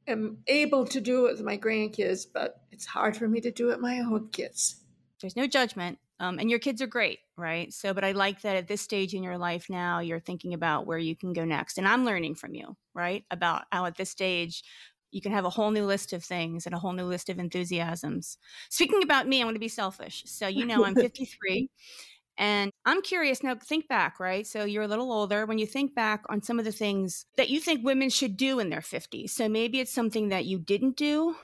am 0.06 0.38
able 0.46 0.84
to 0.86 1.00
do 1.00 1.26
it 1.26 1.32
with 1.32 1.42
my 1.42 1.58
grandkids, 1.58 2.26
but 2.32 2.60
it's 2.70 2.86
hard 2.86 3.16
for 3.16 3.26
me 3.26 3.40
to 3.40 3.50
do 3.50 3.68
it 3.68 3.72
with 3.72 3.80
my 3.80 3.98
own 3.98 4.28
kids. 4.28 4.76
There's 5.20 5.36
no 5.36 5.46
judgment. 5.46 5.98
Um, 6.18 6.38
and 6.38 6.48
your 6.48 6.58
kids 6.58 6.80
are 6.80 6.86
great, 6.86 7.18
right? 7.36 7.72
So, 7.74 7.92
but 7.92 8.02
I 8.02 8.12
like 8.12 8.40
that 8.40 8.56
at 8.56 8.68
this 8.68 8.80
stage 8.80 9.12
in 9.12 9.22
your 9.22 9.36
life 9.36 9.66
now, 9.68 9.98
you're 9.98 10.20
thinking 10.20 10.54
about 10.54 10.86
where 10.86 10.98
you 10.98 11.14
can 11.14 11.34
go 11.34 11.44
next. 11.44 11.76
And 11.76 11.86
I'm 11.86 12.06
learning 12.06 12.36
from 12.36 12.54
you, 12.54 12.74
right? 12.94 13.24
About 13.30 13.64
how 13.70 13.84
at 13.84 13.96
this 13.96 14.10
stage, 14.10 14.62
you 15.10 15.20
can 15.20 15.32
have 15.32 15.44
a 15.44 15.50
whole 15.50 15.70
new 15.70 15.84
list 15.84 16.12
of 16.12 16.24
things 16.24 16.66
and 16.66 16.74
a 16.74 16.78
whole 16.78 16.92
new 16.92 17.04
list 17.04 17.28
of 17.28 17.38
enthusiasms. 17.38 18.38
Speaking 18.70 19.02
about 19.02 19.28
me, 19.28 19.40
I 19.40 19.44
want 19.44 19.54
to 19.54 19.60
be 19.60 19.68
selfish. 19.68 20.24
So, 20.26 20.46
you 20.46 20.66
know, 20.66 20.84
I'm 20.84 20.94
53 20.96 21.68
and 22.38 22.70
I'm 22.84 23.00
curious 23.02 23.42
now, 23.42 23.54
think 23.54 23.88
back, 23.88 24.20
right? 24.20 24.46
So 24.46 24.64
you're 24.64 24.82
a 24.82 24.88
little 24.88 25.10
older. 25.10 25.46
When 25.46 25.58
you 25.58 25.66
think 25.66 25.94
back 25.94 26.22
on 26.28 26.42
some 26.42 26.58
of 26.58 26.64
the 26.64 26.72
things 26.72 27.24
that 27.36 27.48
you 27.48 27.60
think 27.60 27.84
women 27.84 28.10
should 28.10 28.36
do 28.36 28.58
in 28.58 28.68
their 28.68 28.80
50s, 28.80 29.30
so 29.30 29.48
maybe 29.48 29.80
it's 29.80 29.92
something 29.92 30.28
that 30.28 30.44
you 30.44 30.58
didn't 30.58 30.96
do, 30.96 31.36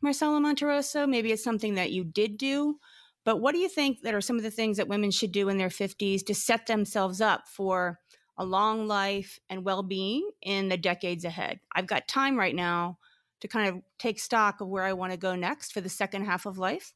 Marcella 0.00 0.40
Monterroso, 0.40 1.08
maybe 1.08 1.30
it's 1.30 1.44
something 1.44 1.74
that 1.74 1.92
you 1.92 2.04
did 2.04 2.36
do. 2.36 2.78
But 3.24 3.40
what 3.40 3.52
do 3.52 3.58
you 3.60 3.68
think 3.68 4.00
that 4.00 4.14
are 4.14 4.20
some 4.20 4.36
of 4.36 4.42
the 4.42 4.50
things 4.50 4.78
that 4.78 4.88
women 4.88 5.10
should 5.10 5.30
do 5.30 5.48
in 5.50 5.58
their 5.58 5.68
50s 5.68 6.24
to 6.26 6.34
set 6.34 6.66
themselves 6.66 7.20
up 7.20 7.46
for 7.46 8.00
a 8.38 8.44
long 8.44 8.88
life 8.88 9.38
and 9.50 9.64
well 9.64 9.82
being 9.82 10.28
in 10.42 10.68
the 10.68 10.78
decades 10.78 11.24
ahead? 11.24 11.60
I've 11.74 11.86
got 11.86 12.08
time 12.08 12.38
right 12.38 12.54
now 12.54 12.98
to 13.40 13.48
kind 13.48 13.68
of 13.68 13.82
take 13.98 14.18
stock 14.18 14.60
of 14.60 14.68
where 14.68 14.84
I 14.84 14.92
want 14.92 15.12
to 15.12 15.18
go 15.18 15.34
next 15.34 15.72
for 15.72 15.80
the 15.80 15.88
second 15.88 16.24
half 16.24 16.46
of 16.46 16.58
life. 16.58 16.92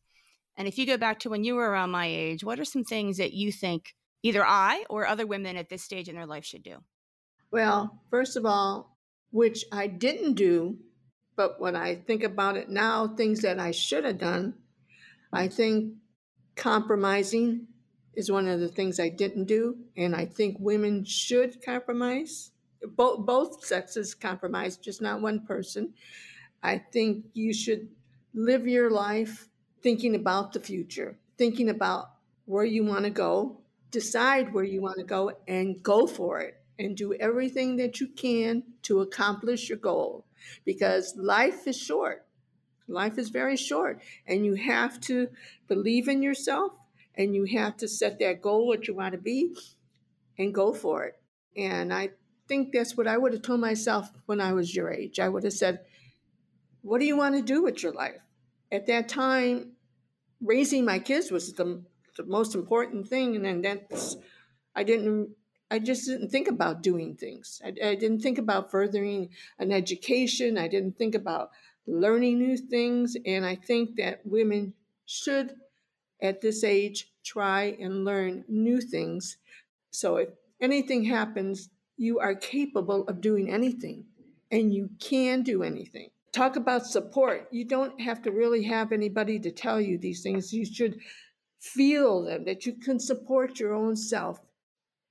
And 0.57 0.69
if 0.69 0.79
you 0.79 0.87
go 0.87 0.97
back 0.97 1.21
to 1.21 1.31
when 1.31 1.45
you 1.45 1.55
were 1.55 1.69
around 1.69 1.91
my 1.91 2.07
age, 2.07 2.45
what 2.45 2.61
are 2.61 2.65
some 2.65 2.85
things 2.85 3.17
that 3.17 3.33
you 3.33 3.51
think 3.51 3.95
either 4.23 4.45
I 4.45 4.85
or 4.89 5.07
other 5.07 5.27
women 5.27 5.57
at 5.57 5.69
this 5.69 5.83
stage 5.83 6.09
in 6.09 6.15
their 6.15 6.27
life 6.27 6.45
should 6.45 6.63
do? 6.63 6.77
Well, 7.51 8.01
first 8.11 8.37
of 8.37 8.47
all, 8.47 8.97
which 9.31 9.65
I 9.73 9.87
didn't 9.87 10.35
do, 10.35 10.79
but 11.37 11.61
when 11.61 11.75
I 11.75 11.97
think 11.97 12.23
about 12.23 12.57
it 12.57 12.69
now, 12.69 13.09
things 13.09 13.41
that 13.41 13.59
I 13.59 13.73
should 13.73 14.05
have 14.05 14.19
done, 14.19 14.55
I 15.33 15.49
think 15.49 15.95
compromising 16.55 17.67
is 18.15 18.31
one 18.31 18.47
of 18.47 18.61
the 18.61 18.69
things 18.69 19.01
I 19.01 19.09
didn't 19.09 19.47
do. 19.47 19.77
And 19.97 20.15
I 20.15 20.27
think 20.27 20.57
women 20.61 21.05
should 21.05 21.65
compromise. 21.65 22.53
Both, 22.97 23.27
both 23.27 23.65
sexes 23.65 24.15
compromise, 24.15 24.77
just 24.77 25.03
not 25.03 25.21
one 25.21 25.47
person. 25.47 25.95
I 26.64 26.78
think 26.78 27.26
you 27.35 27.52
should 27.52 27.90
live 28.33 28.66
your 28.66 28.90
life 28.90 29.49
thinking 29.83 30.14
about 30.14 30.54
the 30.54 30.61
future, 30.61 31.18
thinking 31.37 31.68
about 31.68 32.12
where 32.47 32.64
you 32.64 32.85
want 32.85 33.04
to 33.04 33.11
go, 33.11 33.59
decide 33.90 34.54
where 34.54 34.64
you 34.64 34.80
want 34.80 34.97
to 34.97 35.04
go, 35.04 35.33
and 35.47 35.83
go 35.83 36.06
for 36.06 36.40
it 36.40 36.59
and 36.78 36.97
do 36.97 37.12
everything 37.14 37.76
that 37.76 38.00
you 38.00 38.09
can 38.09 38.62
to 38.83 39.00
accomplish 39.00 39.68
your 39.68 39.78
goal 39.78 40.25
because 40.64 41.14
life 41.16 41.66
is 41.68 41.76
short. 41.76 42.25
Life 42.88 43.18
is 43.18 43.30
very 43.30 43.56
short, 43.56 44.02
and 44.26 44.44
you 44.44 44.54
have 44.54 45.00
to 45.02 45.28
believe 45.68 46.06
in 46.06 46.23
yourself 46.23 46.73
and 47.14 47.35
you 47.35 47.44
have 47.44 47.76
to 47.78 47.88
set 47.88 48.18
that 48.18 48.42
goal, 48.42 48.66
what 48.66 48.88
you 48.88 48.94
want 48.94 49.12
to 49.12 49.18
be, 49.18 49.54
and 50.38 50.52
go 50.52 50.73
for 50.73 51.04
it. 51.04 51.21
And 51.56 51.94
I 51.94 52.11
think 52.49 52.73
that's 52.73 52.97
what 52.97 53.06
I 53.06 53.16
would 53.16 53.33
have 53.33 53.42
told 53.42 53.61
myself 53.61 54.11
when 54.26 54.40
I 54.40 54.52
was 54.52 54.75
your 54.75 54.90
age. 54.90 55.18
I 55.21 55.28
would 55.28 55.44
have 55.44 55.52
said, 55.52 55.80
what 56.85 57.00
do 57.00 57.07
you 57.07 57.17
want 57.17 57.35
to 57.35 57.41
do 57.41 57.62
with 57.62 57.83
your 57.83 57.93
life? 57.93 58.21
At 58.71 58.87
that 58.88 59.09
time, 59.09 59.73
raising 60.43 60.85
my 60.85 60.99
kids 60.99 61.31
was 61.31 61.55
the, 61.55 61.83
the 62.19 62.25
most 62.25 62.55
important 62.55 63.09
thing. 63.09 63.35
And 63.37 63.45
then 63.45 63.62
that's, 63.62 64.17
I 64.76 64.85
didn't, 64.85 65.31
I 65.71 65.79
just 65.79 66.07
didn't 66.07 66.29
think 66.29 66.47
about 66.47 66.83
doing 66.83 67.17
things. 67.17 67.62
I, 67.64 67.69
I 67.69 67.95
didn't 67.95 68.21
think 68.21 68.37
about 68.37 68.71
furthering 68.71 69.31
an 69.59 69.73
education. 69.73 70.59
I 70.59 70.69
didn't 70.69 70.99
think 70.99 71.14
about 71.14 71.50
learning 71.87 72.38
new 72.38 72.59
things. 72.59 73.17
And 73.25 73.47
I 73.47 73.55
think 73.55 73.97
that 73.97 74.21
women 74.26 74.75
should, 75.07 75.55
at 76.21 76.43
this 76.43 76.62
age, 76.62 77.11
try 77.25 77.76
and 77.81 78.05
learn 78.05 78.45
new 78.47 78.83
things. 78.83 79.38
So 79.91 80.17
if 80.17 80.29
anything 80.61 81.05
happens, 81.05 81.71
you 81.97 82.19
are 82.19 82.35
capable 82.35 83.05
of 83.09 83.23
doing 83.23 83.50
anything 83.50 84.05
and 84.50 84.75
you 84.75 84.91
can 85.00 85.43
do 85.43 85.62
anything 85.62 86.11
talk 86.35 86.57
about 86.57 86.87
support. 86.87 87.49
You 87.53 87.64
don't 87.64 88.00
have 88.00 88.21
to 88.23 88.33
really 88.33 88.64
have 88.64 88.93
anybody 88.93 89.38
to 89.41 89.50
tell 89.50 89.81
you 89.81 89.97
these 89.97 90.23
things. 90.23 90.53
You 90.53 90.67
should 90.67 90.99
feel 91.61 92.25
them, 92.25 92.45
that 92.45 92.67
you 92.67 92.75
can 92.75 92.99
support 92.99 93.59
your 93.59 93.73
own 93.75 93.97
self. 93.97 94.41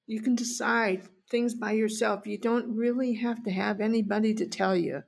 You 0.06 0.22
can 0.22 0.36
decide 0.36 1.08
things 1.30 1.56
by 1.56 1.72
yourself. 1.72 2.28
You 2.28 2.38
don't 2.38 2.76
really 2.76 3.14
have 3.16 3.44
to 3.44 3.52
have 3.52 3.80
anybody 3.80 4.34
to 4.36 4.46
tell 4.46 4.76
you. 4.76 5.04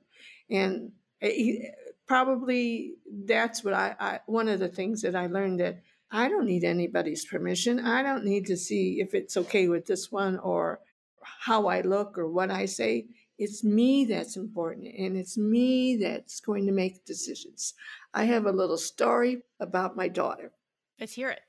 And 0.50 0.92
eh, 1.20 1.68
probably 2.06 2.94
that's 3.26 3.62
what 3.62 3.74
I, 3.74 3.94
I 4.00 4.20
one 4.26 4.48
of 4.48 4.58
the 4.58 4.68
things 4.68 5.02
that 5.02 5.14
I 5.14 5.26
learned 5.26 5.60
that 5.60 5.82
I 6.10 6.28
don't 6.28 6.46
need 6.46 6.64
anybody's 6.64 7.24
permission. 7.24 7.80
I 7.80 8.02
don't 8.02 8.24
need 8.24 8.46
to 8.46 8.56
see 8.56 9.00
if 9.00 9.14
it's 9.14 9.36
okay 9.36 9.68
with 9.68 9.86
this 9.86 10.10
one 10.10 10.38
or 10.38 10.80
how 11.22 11.66
I 11.66 11.80
look 11.82 12.16
or 12.16 12.28
what 12.28 12.50
I 12.50 12.66
say. 12.66 13.06
It's 13.38 13.62
me 13.62 14.06
that's 14.06 14.36
important, 14.36 14.86
and 14.96 15.16
it's 15.16 15.36
me 15.36 15.96
that's 15.96 16.40
going 16.40 16.66
to 16.66 16.72
make 16.72 17.04
decisions. 17.04 17.74
I 18.14 18.24
have 18.24 18.46
a 18.46 18.52
little 18.52 18.78
story 18.78 19.42
about 19.60 19.96
my 19.96 20.08
daughter. 20.08 20.52
Let's 20.98 21.12
hear 21.12 21.28
it. 21.28 21.40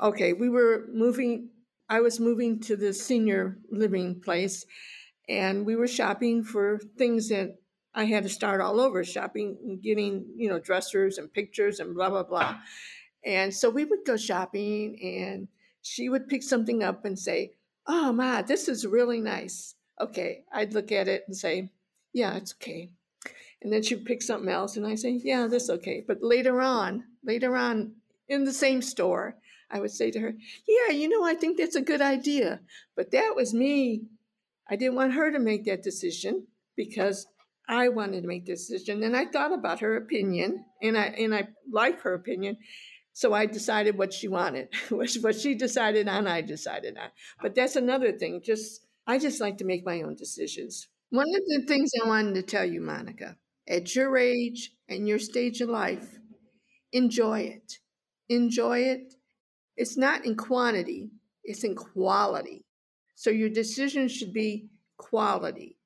Okay, 0.00 0.32
we 0.32 0.48
were 0.48 0.86
moving, 0.92 1.50
I 1.88 2.00
was 2.00 2.18
moving 2.18 2.60
to 2.60 2.76
the 2.76 2.94
senior 2.94 3.58
living 3.70 4.20
place, 4.20 4.64
and 5.28 5.66
we 5.66 5.76
were 5.76 5.86
shopping 5.86 6.44
for 6.44 6.80
things 6.96 7.28
that 7.28 7.56
I 7.94 8.04
had 8.04 8.22
to 8.22 8.28
start 8.30 8.62
all 8.62 8.80
over 8.80 9.04
shopping, 9.04 9.80
getting, 9.82 10.24
you 10.36 10.48
know, 10.48 10.58
dressers 10.58 11.18
and 11.18 11.32
pictures 11.32 11.78
and 11.78 11.94
blah, 11.94 12.08
blah, 12.08 12.24
blah. 12.24 12.56
And 13.24 13.54
so 13.54 13.68
we 13.68 13.84
would 13.84 14.04
go 14.06 14.16
shopping, 14.16 14.98
and 15.02 15.48
she 15.82 16.08
would 16.08 16.28
pick 16.28 16.42
something 16.42 16.82
up 16.82 17.04
and 17.04 17.18
say, 17.18 17.52
Oh, 17.86 18.12
Ma, 18.12 18.40
this 18.40 18.66
is 18.66 18.86
really 18.86 19.20
nice 19.20 19.74
okay, 20.00 20.44
I'd 20.52 20.74
look 20.74 20.92
at 20.92 21.08
it 21.08 21.24
and 21.26 21.36
say, 21.36 21.70
yeah, 22.12 22.36
it's 22.36 22.54
okay. 22.54 22.90
And 23.62 23.72
then 23.72 23.82
she'd 23.82 24.04
pick 24.04 24.22
something 24.22 24.50
else 24.50 24.76
and 24.76 24.86
I 24.86 24.94
say, 24.94 25.20
yeah, 25.22 25.46
this 25.46 25.70
okay. 25.70 26.04
But 26.06 26.22
later 26.22 26.60
on, 26.60 27.04
later 27.24 27.56
on, 27.56 27.92
in 28.28 28.44
the 28.44 28.52
same 28.52 28.82
store, 28.82 29.36
I 29.70 29.80
would 29.80 29.90
say 29.90 30.10
to 30.10 30.20
her, 30.20 30.34
Yeah, 30.66 30.94
you 30.94 31.08
know, 31.08 31.24
I 31.24 31.34
think 31.34 31.58
that's 31.58 31.76
a 31.76 31.82
good 31.82 32.00
idea. 32.00 32.60
But 32.96 33.10
that 33.10 33.34
was 33.34 33.52
me. 33.52 34.04
I 34.70 34.76
didn't 34.76 34.94
want 34.94 35.14
her 35.14 35.30
to 35.32 35.38
make 35.38 35.64
that 35.64 35.82
decision 35.82 36.46
because 36.76 37.26
I 37.68 37.88
wanted 37.88 38.22
to 38.22 38.28
make 38.28 38.46
the 38.46 38.52
decision. 38.52 39.02
And 39.02 39.16
I 39.16 39.26
thought 39.26 39.52
about 39.52 39.80
her 39.80 39.96
opinion 39.96 40.64
and 40.82 40.96
I 40.96 41.06
and 41.06 41.34
I 41.34 41.48
like 41.70 42.00
her 42.02 42.14
opinion. 42.14 42.58
So 43.12 43.32
I 43.32 43.46
decided 43.46 43.96
what 43.96 44.12
she 44.12 44.28
wanted. 44.28 44.68
what 44.90 45.36
she 45.36 45.54
decided 45.54 46.08
on, 46.08 46.26
I 46.26 46.40
decided 46.40 46.96
on. 46.96 47.10
But 47.40 47.54
that's 47.54 47.76
another 47.76 48.12
thing. 48.12 48.42
Just 48.44 48.83
I 49.06 49.18
just 49.18 49.40
like 49.40 49.58
to 49.58 49.64
make 49.64 49.84
my 49.84 50.02
own 50.02 50.14
decisions. 50.14 50.88
One 51.10 51.28
of 51.28 51.42
the 51.46 51.64
things 51.66 51.90
I 52.02 52.08
wanted 52.08 52.34
to 52.34 52.42
tell 52.42 52.64
you, 52.64 52.80
Monica, 52.80 53.36
at 53.68 53.94
your 53.94 54.16
age 54.16 54.72
and 54.88 55.06
your 55.06 55.18
stage 55.18 55.60
of 55.60 55.68
life, 55.68 56.18
enjoy 56.92 57.40
it. 57.40 57.78
Enjoy 58.28 58.78
it. 58.80 59.14
It's 59.76 59.96
not 59.96 60.24
in 60.24 60.36
quantity, 60.36 61.10
it's 61.42 61.64
in 61.64 61.74
quality. 61.74 62.64
So 63.14 63.30
your 63.30 63.48
decision 63.48 64.08
should 64.08 64.32
be 64.32 64.68
quality. 64.96 65.76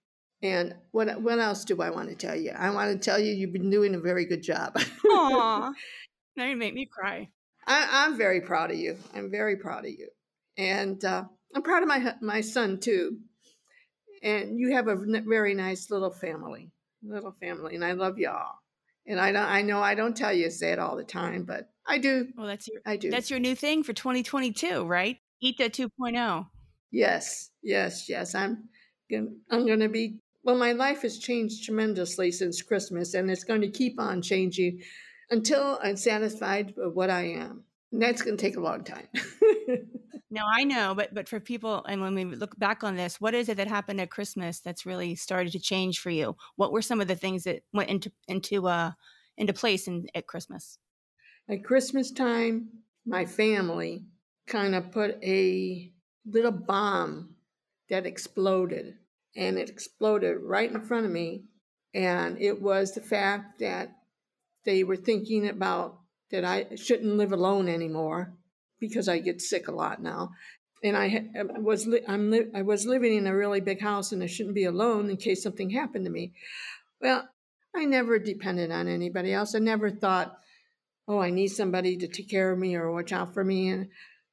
And 0.43 0.75
what 0.93 1.21
what 1.21 1.41
else 1.41 1.65
do 1.65 1.83
I 1.83 1.91
want 1.91 2.11
to 2.11 2.15
tell 2.15 2.37
you? 2.37 2.53
I 2.57 2.71
want 2.71 2.93
to 2.93 2.99
tell 2.99 3.19
you 3.19 3.35
you've 3.35 3.53
been 3.53 3.71
doing 3.71 3.95
a 3.95 4.01
very 4.01 4.25
good 4.25 4.43
job. 4.43 4.77
Aw, 5.11 5.73
now 6.37 6.45
you 6.45 6.57
make 6.57 6.75
me 6.75 6.87
cry. 6.87 7.29
I, 7.67 8.07
am 8.07 8.17
very 8.17 8.41
proud 8.41 8.71
of 8.71 8.79
you. 8.79 8.97
I'm 9.15 9.31
very 9.31 9.57
proud 9.57 9.85
of 9.85 9.91
you, 9.91 10.09
and 10.57 11.05
uh, 11.05 11.25
I'm 11.55 11.63
proud 11.63 11.83
of 11.83 11.89
my 11.89 12.15
my 12.21 12.41
son 12.41 12.79
too. 12.79 13.19
And 14.23 14.59
you 14.59 14.73
have 14.75 14.89
a 14.89 14.97
very 14.97 15.55
nice 15.55 15.91
little 15.91 16.11
family, 16.11 16.73
little 17.03 17.35
family, 17.41 17.77
and 17.77 17.85
I 17.85 17.93
love 17.93 18.19
y'all. 18.19 18.55
And 19.07 19.21
I 19.21 19.33
don't, 19.33 19.47
I 19.47 19.63
know 19.63 19.81
I 19.81 19.95
don't 19.95 20.17
tell 20.17 20.33
you 20.33 20.51
say 20.51 20.73
it 20.73 20.79
all 20.79 20.97
the 20.97 21.05
time, 21.05 21.45
but 21.45 21.71
I 21.87 21.99
do. 21.99 22.29
Well, 22.37 22.47
that's 22.47 22.69
your 22.69 22.81
I 22.85 22.97
do. 22.97 23.11
That's 23.11 23.31
your 23.31 23.39
new 23.39 23.55
thing 23.55 23.83
for 23.83 23.93
2022, 23.93 24.85
right? 24.85 25.19
EATA 25.43 25.71
2.0. 25.71 26.47
Yes, 26.91 27.51
yes, 27.63 28.09
yes. 28.09 28.35
I'm 28.35 28.69
gonna, 29.11 29.29
I'm 29.51 29.67
going 29.67 29.81
to 29.81 29.89
be 29.89 30.19
well, 30.49 30.57
my 30.57 30.73
life 30.73 31.03
has 31.03 31.19
changed 31.19 31.65
tremendously 31.65 32.33
since 32.33 32.63
Christmas, 32.63 33.15
and 33.15 33.31
it's 33.31 33.45
going 33.45 33.61
to 33.61 33.69
keep 33.69 34.01
on 34.01 34.23
changing 34.23 34.81
until 35.31 35.79
I'm 35.83 35.97
satisfied 35.97 36.73
with 36.77 36.95
what 36.95 37.11
I 37.11 37.25
am. 37.33 37.65
And 37.93 38.01
that's 38.01 38.23
going 38.23 38.37
to 38.37 38.41
take 38.41 38.57
a 38.57 38.61
long 38.61 38.85
time. 38.85 39.09
no, 40.31 40.43
I 40.47 40.65
know, 40.65 40.95
but 40.95 41.15
but 41.15 41.29
for 41.29 41.41
people, 41.41 41.85
and 41.87 42.03
when 42.03 42.15
we 42.15 42.25
look 42.25 42.59
back 42.59 42.85
on 42.85 42.97
this, 42.97 43.21
what 43.21 43.35
is 43.35 43.49
it 43.49 43.57
that 43.57 43.69
happened 43.69 44.01
at 44.01 44.11
Christmas 44.11 44.61
that's 44.61 44.85
really 44.85 45.15
started 45.15 45.53
to 45.53 45.59
change 45.59 46.01
for 46.01 46.11
you? 46.11 46.37
What 46.57 46.73
were 46.73 46.83
some 46.83 47.01
of 47.01 47.09
the 47.09 47.17
things 47.17 47.45
that 47.45 47.63
went 47.73 47.89
into 47.89 48.13
into 48.27 48.67
uh 48.69 48.93
into 49.39 49.53
place 49.55 49.89
in, 49.89 50.07
at 50.15 50.27
Christmas? 50.27 50.79
At 51.49 51.65
Christmas 51.65 52.11
time, 52.11 52.69
my 53.07 53.25
family 53.25 54.05
kind 54.47 54.75
of 54.75 54.93
put 54.93 55.23
a 55.23 55.93
little 56.27 56.53
bomb 56.53 57.37
that 57.89 58.05
exploded 58.05 58.99
and 59.35 59.59
it 59.59 59.71
exploded 59.71 60.39
right 60.43 60.71
in 60.71 60.83
front 60.83 61.07
of 61.07 61.13
me. 61.13 61.45
And 61.95 62.39
it 62.41 62.61
was 62.61 62.93
the 62.93 63.01
fact 63.01 63.61
that 63.61 63.97
they 64.67 64.85
were 64.85 64.97
thinking 64.97 65.49
about 65.49 66.01
that 66.31 66.45
I 66.45 66.75
shouldn't 66.75 67.17
live 67.17 67.33
alone 67.33 67.69
anymore 67.69 68.38
because 68.81 69.09
I 69.09 69.19
get 69.19 69.41
sick 69.41 69.69
a 69.69 69.73
lot 69.73 70.03
now. 70.03 70.31
And 70.83 70.97
I 70.97 71.27
was 71.59 71.89
I'm 72.07 72.33
I 72.55 72.63
was 72.63 72.87
living 72.87 73.17
in 73.17 73.27
a 73.27 73.35
really 73.35 73.61
big 73.61 73.81
house 73.81 74.13
and 74.13 74.23
I 74.23 74.27
shouldn't 74.27 74.55
be 74.55 74.65
alone 74.65 75.11
in 75.11 75.17
case 75.17 75.43
something 75.43 75.71
happened 75.71 76.05
to 76.05 76.11
me. 76.11 76.33
Well, 77.01 77.29
I 77.75 77.85
never 77.85 78.19
depended 78.19 78.71
on 78.71 78.89
anybody 78.89 79.33
else. 79.33 79.55
I 79.55 79.59
never 79.59 79.91
thought, 79.91 80.39
oh, 81.07 81.21
I 81.21 81.31
need 81.31 81.49
somebody 81.49 81.97
to 81.97 82.09
take 82.09 82.31
care 82.31 82.53
of 82.53 82.59
me 82.59 82.77
or 82.77 82.93
watch 82.93 83.13
out 83.13 83.35
for 83.35 83.45
me. 83.45 83.69
And 83.69 83.89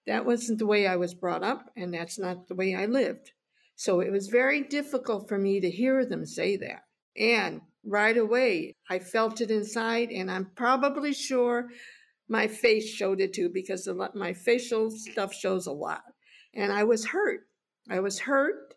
that 0.08 0.25
wasn't 0.25 0.60
the 0.60 0.66
way 0.66 0.88
I 0.88 0.96
was 0.98 1.14
brought 1.14 1.44
up, 1.44 1.72
and 1.75 1.94
that's 1.94 2.20
not 2.20 2.48
the 2.48 2.56
way 2.56 2.75
I 2.75 2.86
lived. 2.86 3.32
So 3.75 4.00
it 4.00 4.12
was 4.12 4.28
very 4.28 4.62
difficult 4.62 5.28
for 5.28 5.38
me 5.38 5.60
to 5.60 5.70
hear 5.70 6.06
them 6.06 6.25
say 6.25 6.58
that. 6.58 6.84
And 7.18 7.62
right 7.84 8.18
away, 8.18 8.75
I 8.90 9.00
felt 9.00 9.42
it 9.42 9.51
inside, 9.51 10.10
and 10.12 10.29
I'm 10.29 10.51
probably 10.55 11.14
sure 11.14 11.70
my 12.27 12.48
face 12.48 12.90
showed 12.90 13.22
it 13.22 13.33
too 13.33 13.50
because 13.50 13.88
my 14.14 14.33
facial 14.33 14.90
stuff 14.92 15.33
shows 15.33 15.68
a 15.68 15.72
lot. 15.72 16.03
And 16.53 16.72
I 16.72 16.83
was 16.83 17.05
hurt. 17.05 17.42
I 17.90 18.00
was 18.00 18.20
hurt, 18.20 18.74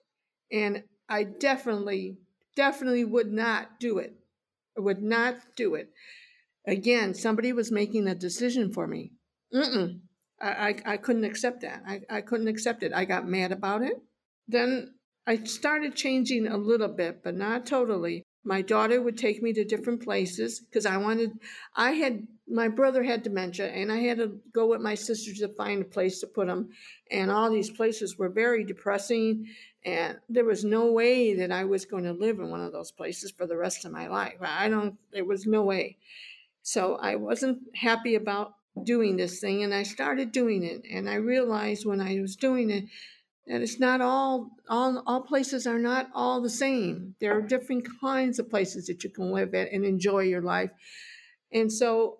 and 0.52 0.82
I 1.08 1.24
definitely, 1.24 2.18
definitely 2.56 3.04
would 3.04 3.32
not 3.32 3.80
do 3.80 3.98
it. 3.98 4.14
I 4.76 4.80
would 4.80 5.02
not 5.02 5.36
do 5.56 5.74
it. 5.74 5.90
Again, 6.66 7.14
somebody 7.14 7.52
was 7.52 7.72
making 7.72 8.06
a 8.06 8.14
decision 8.14 8.72
for 8.72 8.86
me. 8.86 9.12
Mm-mm. 9.54 10.00
I, 10.40 10.48
I, 10.48 10.74
I 10.84 10.96
couldn't 10.98 11.24
accept 11.24 11.62
that. 11.62 11.82
I, 11.86 12.00
I 12.10 12.20
couldn't 12.20 12.48
accept 12.48 12.82
it. 12.82 12.92
I 12.94 13.06
got 13.06 13.26
mad 13.26 13.52
about 13.52 13.82
it. 13.82 13.96
Then 14.46 14.94
I 15.26 15.42
started 15.44 15.94
changing 15.94 16.46
a 16.46 16.56
little 16.56 16.88
bit, 16.88 17.22
but 17.24 17.34
not 17.34 17.64
totally. 17.66 18.24
My 18.44 18.62
daughter 18.62 19.02
would 19.02 19.18
take 19.18 19.42
me 19.42 19.52
to 19.52 19.64
different 19.64 20.02
places 20.02 20.60
because 20.60 20.86
I 20.86 20.96
wanted, 20.96 21.38
I 21.74 21.92
had, 21.92 22.26
my 22.46 22.68
brother 22.68 23.02
had 23.02 23.22
dementia 23.22 23.68
and 23.68 23.92
I 23.92 23.98
had 23.98 24.18
to 24.18 24.40
go 24.52 24.66
with 24.66 24.80
my 24.80 24.94
sister 24.94 25.34
to 25.34 25.54
find 25.54 25.82
a 25.82 25.84
place 25.84 26.20
to 26.20 26.26
put 26.26 26.48
him. 26.48 26.70
And 27.10 27.30
all 27.30 27.50
these 27.50 27.70
places 27.70 28.16
were 28.16 28.28
very 28.28 28.64
depressing. 28.64 29.46
And 29.84 30.18
there 30.28 30.44
was 30.44 30.64
no 30.64 30.92
way 30.92 31.34
that 31.34 31.52
I 31.52 31.64
was 31.64 31.84
going 31.84 32.04
to 32.04 32.12
live 32.12 32.38
in 32.38 32.50
one 32.50 32.62
of 32.62 32.72
those 32.72 32.90
places 32.90 33.30
for 33.30 33.46
the 33.46 33.56
rest 33.56 33.84
of 33.84 33.92
my 33.92 34.06
life. 34.08 34.38
I 34.40 34.68
don't, 34.68 34.96
there 35.12 35.24
was 35.24 35.46
no 35.46 35.62
way. 35.62 35.98
So 36.62 36.96
I 36.96 37.16
wasn't 37.16 37.60
happy 37.74 38.14
about 38.14 38.54
doing 38.84 39.16
this 39.16 39.40
thing 39.40 39.62
and 39.62 39.74
I 39.74 39.82
started 39.82 40.32
doing 40.32 40.62
it. 40.62 40.84
And 40.90 41.08
I 41.08 41.14
realized 41.14 41.86
when 41.86 42.00
I 42.00 42.20
was 42.20 42.36
doing 42.36 42.70
it 42.70 42.84
and 43.48 43.62
it's 43.62 43.80
not 43.80 44.00
all 44.00 44.50
all 44.68 45.02
all 45.06 45.22
places 45.22 45.66
are 45.66 45.78
not 45.78 46.08
all 46.14 46.40
the 46.40 46.50
same. 46.50 47.14
There 47.20 47.36
are 47.36 47.40
different 47.40 47.86
kinds 48.00 48.38
of 48.38 48.50
places 48.50 48.86
that 48.86 49.02
you 49.02 49.10
can 49.10 49.32
live 49.32 49.54
at 49.54 49.72
and 49.72 49.84
enjoy 49.84 50.20
your 50.20 50.42
life. 50.42 50.70
And 51.52 51.72
so 51.72 52.18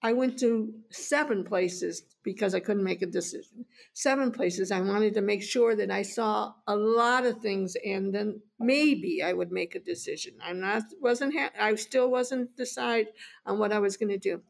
i 0.00 0.12
went 0.12 0.38
to 0.38 0.72
seven 0.90 1.42
places 1.42 2.04
because 2.22 2.54
i 2.54 2.60
couldn't 2.60 2.84
make 2.84 3.02
a 3.02 3.06
decision. 3.06 3.64
Seven 3.92 4.30
places 4.30 4.70
i 4.70 4.80
wanted 4.80 5.14
to 5.14 5.20
make 5.20 5.42
sure 5.42 5.74
that 5.74 5.90
i 5.90 6.02
saw 6.02 6.52
a 6.68 6.76
lot 6.76 7.26
of 7.26 7.38
things 7.38 7.76
and 7.84 8.14
then 8.14 8.40
maybe 8.60 9.20
i 9.22 9.32
would 9.32 9.50
make 9.50 9.74
a 9.74 9.80
decision. 9.80 10.34
I'm 10.40 10.60
not 10.60 10.84
wasn't 11.00 11.34
ha- 11.36 11.58
i 11.58 11.74
still 11.74 12.08
wasn't 12.08 12.56
decide 12.56 13.08
on 13.44 13.58
what 13.58 13.72
i 13.72 13.80
was 13.80 13.96
going 13.96 14.10
to 14.10 14.18
do. 14.18 14.42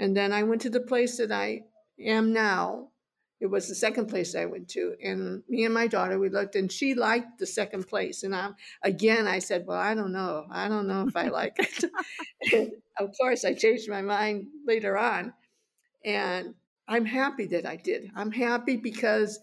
And 0.00 0.16
then 0.16 0.32
i 0.32 0.42
went 0.42 0.62
to 0.62 0.70
the 0.70 0.80
place 0.80 1.18
that 1.18 1.30
i 1.30 1.62
am 2.00 2.32
now 2.32 2.88
it 3.40 3.46
was 3.46 3.68
the 3.68 3.74
second 3.74 4.06
place 4.06 4.34
I 4.34 4.46
went 4.46 4.68
to. 4.70 4.94
And 5.02 5.42
me 5.48 5.64
and 5.64 5.72
my 5.72 5.86
daughter, 5.86 6.18
we 6.18 6.28
looked 6.28 6.56
and 6.56 6.70
she 6.70 6.94
liked 6.94 7.38
the 7.38 7.46
second 7.46 7.86
place. 7.86 8.24
And 8.24 8.34
I'm 8.34 8.56
again, 8.82 9.28
I 9.28 9.38
said, 9.38 9.64
Well, 9.66 9.78
I 9.78 9.94
don't 9.94 10.12
know. 10.12 10.46
I 10.50 10.68
don't 10.68 10.88
know 10.88 11.06
if 11.06 11.16
I 11.16 11.28
like 11.28 11.56
it. 11.58 12.72
of 12.98 13.10
course, 13.18 13.44
I 13.44 13.54
changed 13.54 13.88
my 13.88 14.02
mind 14.02 14.46
later 14.66 14.98
on. 14.98 15.32
And 16.04 16.54
I'm 16.88 17.04
happy 17.04 17.46
that 17.46 17.66
I 17.66 17.76
did. 17.76 18.10
I'm 18.16 18.32
happy 18.32 18.76
because 18.76 19.38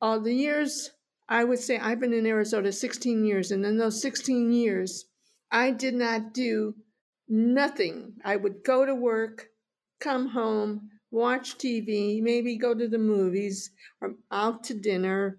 all 0.00 0.20
the 0.20 0.34
years, 0.34 0.90
I 1.28 1.44
would 1.44 1.58
say 1.58 1.78
I've 1.78 2.00
been 2.00 2.14
in 2.14 2.26
Arizona 2.26 2.72
16 2.72 3.24
years. 3.24 3.50
And 3.50 3.64
in 3.64 3.76
those 3.76 4.00
16 4.00 4.52
years, 4.52 5.04
I 5.50 5.70
did 5.70 5.94
not 5.94 6.34
do 6.34 6.74
nothing. 7.28 8.14
I 8.24 8.36
would 8.36 8.64
go 8.64 8.86
to 8.86 8.94
work, 8.94 9.48
come 10.00 10.28
home, 10.28 10.90
watch 11.10 11.56
TV, 11.58 12.22
maybe 12.22 12.56
go 12.56 12.74
to 12.74 12.88
the 12.88 12.98
movies 12.98 13.70
or 14.00 14.14
out 14.30 14.64
to 14.64 14.74
dinner. 14.74 15.38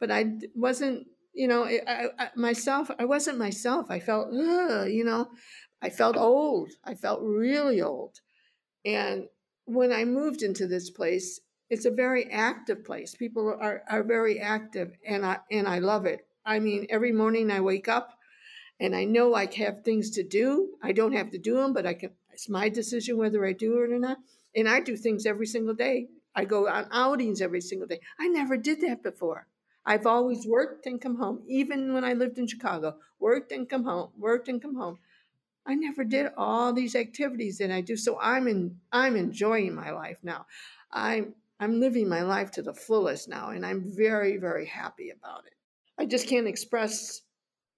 But 0.00 0.10
I 0.10 0.32
wasn't, 0.54 1.06
you 1.32 1.48
know, 1.48 1.64
I, 1.64 2.08
I, 2.18 2.28
myself, 2.36 2.90
I 2.98 3.04
wasn't 3.04 3.38
myself. 3.38 3.86
I 3.90 4.00
felt, 4.00 4.32
you 4.32 5.04
know, 5.04 5.28
I 5.82 5.90
felt 5.90 6.16
old. 6.16 6.70
I 6.84 6.94
felt 6.94 7.22
really 7.22 7.80
old. 7.80 8.20
And 8.84 9.24
when 9.66 9.92
I 9.92 10.04
moved 10.04 10.42
into 10.42 10.66
this 10.66 10.90
place, 10.90 11.40
it's 11.70 11.86
a 11.86 11.90
very 11.90 12.30
active 12.30 12.84
place. 12.84 13.14
People 13.14 13.48
are, 13.48 13.82
are 13.88 14.02
very 14.02 14.38
active 14.38 14.92
and 15.06 15.24
I, 15.24 15.38
and 15.50 15.66
I 15.66 15.78
love 15.78 16.06
it. 16.06 16.26
I 16.44 16.58
mean, 16.58 16.86
every 16.90 17.12
morning 17.12 17.50
I 17.50 17.60
wake 17.60 17.88
up 17.88 18.10
and 18.80 18.94
I 18.94 19.04
know 19.04 19.34
I 19.34 19.46
have 19.56 19.82
things 19.82 20.10
to 20.10 20.22
do. 20.22 20.76
I 20.82 20.92
don't 20.92 21.12
have 21.12 21.30
to 21.30 21.38
do 21.38 21.56
them, 21.56 21.72
but 21.72 21.86
I 21.86 21.94
can, 21.94 22.10
it's 22.32 22.48
my 22.48 22.68
decision 22.68 23.16
whether 23.16 23.46
I 23.46 23.52
do 23.52 23.82
it 23.82 23.92
or 23.92 23.98
not. 23.98 24.18
And 24.56 24.68
I 24.68 24.80
do 24.80 24.96
things 24.96 25.26
every 25.26 25.46
single 25.46 25.74
day. 25.74 26.08
I 26.34 26.44
go 26.44 26.68
on 26.68 26.88
outings 26.90 27.40
every 27.40 27.60
single 27.60 27.86
day. 27.86 28.00
I 28.18 28.28
never 28.28 28.56
did 28.56 28.80
that 28.82 29.02
before. 29.02 29.46
I've 29.86 30.06
always 30.06 30.46
worked 30.46 30.86
and 30.86 31.00
come 31.00 31.16
home, 31.16 31.42
even 31.46 31.92
when 31.92 32.04
I 32.04 32.14
lived 32.14 32.38
in 32.38 32.46
Chicago, 32.46 32.98
worked 33.18 33.52
and 33.52 33.68
come 33.68 33.84
home, 33.84 34.12
worked 34.16 34.48
and 34.48 34.60
come 34.60 34.76
home. 34.76 34.98
I 35.66 35.74
never 35.74 36.04
did 36.04 36.32
all 36.36 36.72
these 36.72 36.94
activities 36.94 37.58
that 37.58 37.70
I 37.70 37.80
do. 37.80 37.96
So 37.96 38.18
I'm 38.20 38.48
in 38.48 38.80
I'm 38.92 39.16
enjoying 39.16 39.74
my 39.74 39.90
life 39.90 40.18
now. 40.22 40.46
I'm 40.90 41.34
I'm 41.60 41.80
living 41.80 42.08
my 42.08 42.22
life 42.22 42.50
to 42.52 42.62
the 42.62 42.74
fullest 42.74 43.28
now 43.28 43.50
and 43.50 43.64
I'm 43.64 43.84
very, 43.96 44.36
very 44.36 44.66
happy 44.66 45.10
about 45.10 45.46
it. 45.46 45.54
I 45.98 46.06
just 46.06 46.28
can't 46.28 46.48
express 46.48 47.22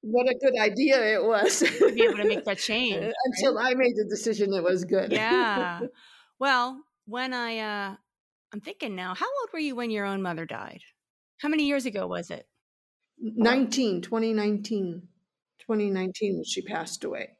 what 0.00 0.28
a 0.28 0.34
good 0.40 0.58
idea 0.60 1.14
it 1.14 1.24
was 1.24 1.60
to 1.60 1.92
be 1.92 2.04
able 2.04 2.18
to 2.18 2.24
make 2.24 2.44
that 2.44 2.58
change 2.58 3.12
until 3.26 3.56
right? 3.56 3.72
I 3.72 3.74
made 3.74 3.96
the 3.96 4.06
decision 4.08 4.52
it 4.54 4.62
was 4.62 4.84
good. 4.84 5.12
Yeah. 5.12 5.82
Well, 6.38 6.82
when 7.06 7.32
I, 7.32 7.58
uh, 7.58 7.96
I'm 8.52 8.60
thinking 8.60 8.94
now, 8.94 9.14
how 9.14 9.26
old 9.26 9.50
were 9.52 9.58
you 9.58 9.74
when 9.74 9.90
your 9.90 10.04
own 10.04 10.22
mother 10.22 10.46
died? 10.46 10.80
How 11.38 11.48
many 11.48 11.64
years 11.64 11.86
ago 11.86 12.06
was 12.06 12.30
it? 12.30 12.46
19, 13.18 14.02
2019. 14.02 15.08
2019 15.58 16.44
she 16.44 16.62
passed 16.62 17.04
away. 17.04 17.30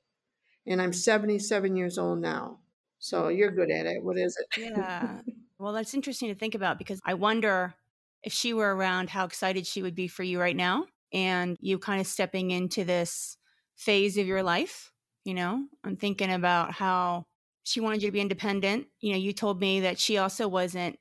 And 0.67 0.83
I'm 0.83 0.93
77 0.93 1.77
years 1.77 1.99
old 1.99 2.21
now. 2.21 2.59
So 2.99 3.29
you're 3.29 3.51
good 3.51 3.71
at 3.71 3.87
it. 3.87 4.03
What 4.03 4.19
is 4.19 4.37
it? 4.37 4.61
Yeah. 4.61 5.21
well, 5.59 5.73
that's 5.73 5.95
interesting 5.95 6.29
to 6.29 6.35
think 6.35 6.55
about 6.55 6.79
because 6.79 7.01
I 7.05 7.15
wonder 7.15 7.75
if 8.23 8.33
she 8.33 8.53
were 8.53 8.75
around, 8.75 9.11
how 9.11 9.25
excited 9.25 9.67
she 9.67 9.83
would 9.83 9.95
be 9.95 10.09
for 10.09 10.23
you 10.25 10.41
right 10.41 10.57
now 10.57 10.87
and 11.13 11.57
you 11.61 11.79
kind 11.79 12.01
of 12.01 12.07
stepping 12.07 12.51
into 12.51 12.85
this 12.85 13.37
phase 13.77 14.19
of 14.19 14.27
your 14.27 14.43
life. 14.43 14.93
You 15.25 15.35
know, 15.35 15.67
I'm 15.85 15.97
thinking 15.97 16.33
about 16.33 16.73
how 16.73 17.27
she 17.67 17.81
wanted 17.81 18.03
you 18.03 18.09
to 18.09 18.13
be 18.13 18.21
independent. 18.21 18.89
You 19.01 19.13
know, 19.13 19.19
you 19.19 19.33
told 19.35 19.61
me 19.61 19.81
that 19.81 19.99
she 19.99 20.19
also 20.19 20.49
wasn't 20.49 20.99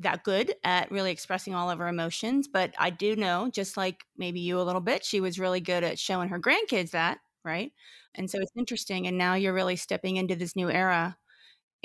that 0.00 0.24
good 0.24 0.54
at 0.64 0.90
really 0.90 1.10
expressing 1.12 1.54
all 1.54 1.70
of 1.70 1.78
her 1.78 1.88
emotions, 1.88 2.48
but 2.48 2.74
I 2.78 2.90
do 2.90 3.16
know, 3.16 3.50
just 3.52 3.76
like 3.76 4.04
maybe 4.16 4.40
you 4.40 4.60
a 4.60 4.62
little 4.62 4.80
bit, 4.80 5.04
she 5.04 5.20
was 5.20 5.38
really 5.40 5.60
good 5.60 5.84
at 5.84 5.98
showing 5.98 6.28
her 6.30 6.40
grandkids 6.40 6.92
that, 6.92 7.18
right? 7.44 7.72
And 8.14 8.30
so 8.30 8.38
it's 8.40 8.52
interesting. 8.56 9.06
And 9.08 9.18
now 9.18 9.34
you're 9.34 9.54
really 9.54 9.76
stepping 9.76 10.16
into 10.16 10.36
this 10.36 10.56
new 10.56 10.70
era. 10.70 11.16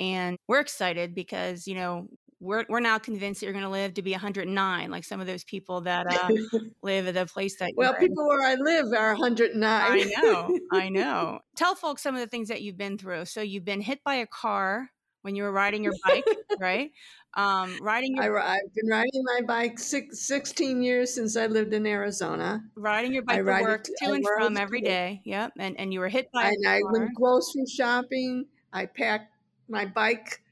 And 0.00 0.38
we're 0.48 0.60
excited 0.60 1.14
because, 1.14 1.66
you 1.68 1.74
know, 1.76 2.08
we're, 2.44 2.64
we're 2.68 2.80
now 2.80 2.98
convinced 2.98 3.40
that 3.40 3.46
you're 3.46 3.52
going 3.52 3.64
to 3.64 3.70
live 3.70 3.94
to 3.94 4.02
be 4.02 4.12
109, 4.12 4.90
like 4.90 5.04
some 5.04 5.20
of 5.20 5.26
those 5.26 5.44
people 5.44 5.80
that 5.82 6.06
uh, 6.06 6.58
live 6.82 7.08
at 7.08 7.16
a 7.16 7.26
place 7.26 7.58
that. 7.58 7.72
well, 7.76 7.94
people 7.94 8.28
where 8.28 8.42
I 8.42 8.54
live 8.54 8.92
are 8.92 9.12
109. 9.12 9.62
I 9.64 10.12
know. 10.22 10.58
I 10.70 10.88
know. 10.90 11.40
Tell 11.56 11.74
folks 11.74 12.02
some 12.02 12.14
of 12.14 12.20
the 12.20 12.26
things 12.26 12.48
that 12.48 12.62
you've 12.62 12.76
been 12.76 12.98
through. 12.98 13.24
So 13.24 13.40
you've 13.40 13.64
been 13.64 13.80
hit 13.80 14.04
by 14.04 14.16
a 14.16 14.26
car 14.26 14.90
when 15.22 15.34
you 15.34 15.42
were 15.42 15.52
riding 15.52 15.82
your 15.82 15.94
bike, 16.04 16.24
right? 16.60 16.90
Um, 17.32 17.78
riding 17.80 18.14
your 18.16 18.38
I, 18.38 18.52
have 18.52 18.74
been 18.74 18.90
riding 18.90 19.24
my 19.24 19.40
bike 19.46 19.78
six, 19.78 20.20
16 20.20 20.82
years 20.82 21.14
since 21.14 21.36
I 21.36 21.46
lived 21.46 21.72
in 21.72 21.86
Arizona. 21.86 22.62
Riding 22.76 23.14
your 23.14 23.22
bike 23.22 23.40
I 23.40 23.58
to 23.58 23.64
work 23.64 23.84
to 23.84 24.12
and 24.12 24.24
from 24.36 24.56
every 24.58 24.82
day. 24.82 25.22
Yep. 25.24 25.54
And 25.58 25.80
and 25.80 25.92
you 25.92 26.00
were 26.00 26.08
hit 26.08 26.30
by 26.32 26.48
and 26.48 26.68
I 26.68 26.80
went 26.92 27.14
grocery 27.14 27.64
shopping. 27.66 28.44
I 28.72 28.86
packed 28.86 29.32
my 29.68 29.86
bike 29.86 30.42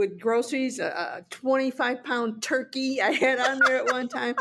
with 0.00 0.18
groceries, 0.18 0.78
a, 0.78 0.86
a 0.86 1.24
25 1.28 2.02
pound 2.02 2.42
turkey 2.42 3.02
I 3.02 3.10
had 3.12 3.38
on 3.38 3.60
there 3.66 3.76
at 3.76 3.92
one 3.92 4.08
time. 4.08 4.34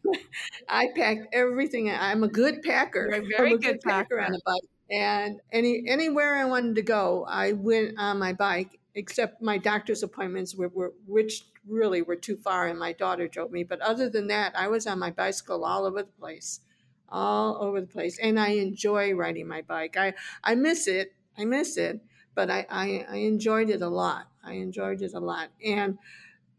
I 0.68 0.86
packed 0.96 1.34
everything. 1.34 1.90
I'm 1.90 2.22
a 2.22 2.28
good 2.28 2.62
packer. 2.62 3.10
You're 3.10 3.24
a 3.24 3.36
very 3.36 3.50
I'm 3.50 3.56
a 3.56 3.58
good, 3.58 3.72
good 3.72 3.80
packer. 3.80 4.18
packer 4.18 4.20
on 4.20 4.34
a 4.34 4.38
bike. 4.46 4.62
And 4.90 5.40
any 5.50 5.82
anywhere 5.88 6.36
I 6.36 6.44
wanted 6.44 6.76
to 6.76 6.82
go, 6.82 7.26
I 7.28 7.52
went 7.52 7.98
on 7.98 8.20
my 8.20 8.34
bike 8.34 8.78
except 8.94 9.42
my 9.42 9.58
doctor's 9.58 10.04
appointments 10.04 10.54
were, 10.54 10.68
were 10.68 10.92
which 11.08 11.42
really 11.66 12.00
were 12.00 12.14
too 12.14 12.36
far 12.36 12.68
and 12.68 12.78
my 12.78 12.92
daughter 12.92 13.26
drove 13.26 13.50
me 13.50 13.64
but 13.64 13.80
other 13.80 14.08
than 14.08 14.28
that 14.28 14.52
i 14.56 14.68
was 14.68 14.86
on 14.86 14.98
my 14.98 15.10
bicycle 15.10 15.64
all 15.64 15.84
over 15.84 16.02
the 16.02 16.12
place 16.20 16.60
all 17.08 17.56
over 17.60 17.80
the 17.80 17.86
place 17.86 18.18
and 18.22 18.38
i 18.38 18.50
enjoy 18.50 19.12
riding 19.12 19.48
my 19.48 19.62
bike 19.62 19.96
i 19.96 20.12
i 20.44 20.54
miss 20.54 20.86
it 20.86 21.14
i 21.38 21.44
miss 21.44 21.76
it 21.76 22.00
but 22.34 22.50
i 22.50 22.66
i, 22.70 23.04
I 23.08 23.16
enjoyed 23.16 23.70
it 23.70 23.82
a 23.82 23.88
lot 23.88 24.28
i 24.44 24.52
enjoyed 24.52 25.02
it 25.02 25.14
a 25.14 25.20
lot 25.20 25.48
and 25.64 25.98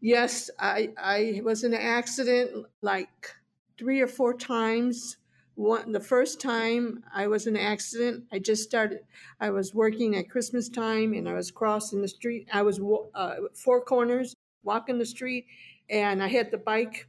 yes 0.00 0.50
i 0.58 0.90
i 0.96 1.40
was 1.44 1.64
in 1.64 1.72
an 1.74 1.80
accident 1.80 2.66
like 2.82 3.34
three 3.78 4.00
or 4.00 4.06
four 4.06 4.34
times 4.34 5.16
one 5.56 5.90
the 5.90 6.00
first 6.00 6.38
time 6.38 7.02
I 7.14 7.26
was 7.26 7.46
in 7.46 7.56
an 7.56 7.62
accident, 7.62 8.24
I 8.30 8.38
just 8.38 8.62
started. 8.62 9.00
I 9.40 9.50
was 9.50 9.74
working 9.74 10.16
at 10.16 10.30
Christmas 10.30 10.68
time, 10.68 11.14
and 11.14 11.26
I 11.26 11.32
was 11.32 11.50
crossing 11.50 12.02
the 12.02 12.08
street. 12.08 12.46
I 12.52 12.62
was 12.62 12.78
uh, 13.14 13.36
four 13.54 13.80
corners 13.80 14.34
walking 14.62 14.98
the 14.98 15.06
street, 15.06 15.46
and 15.88 16.22
I 16.22 16.28
had 16.28 16.50
the 16.50 16.58
bike. 16.58 17.08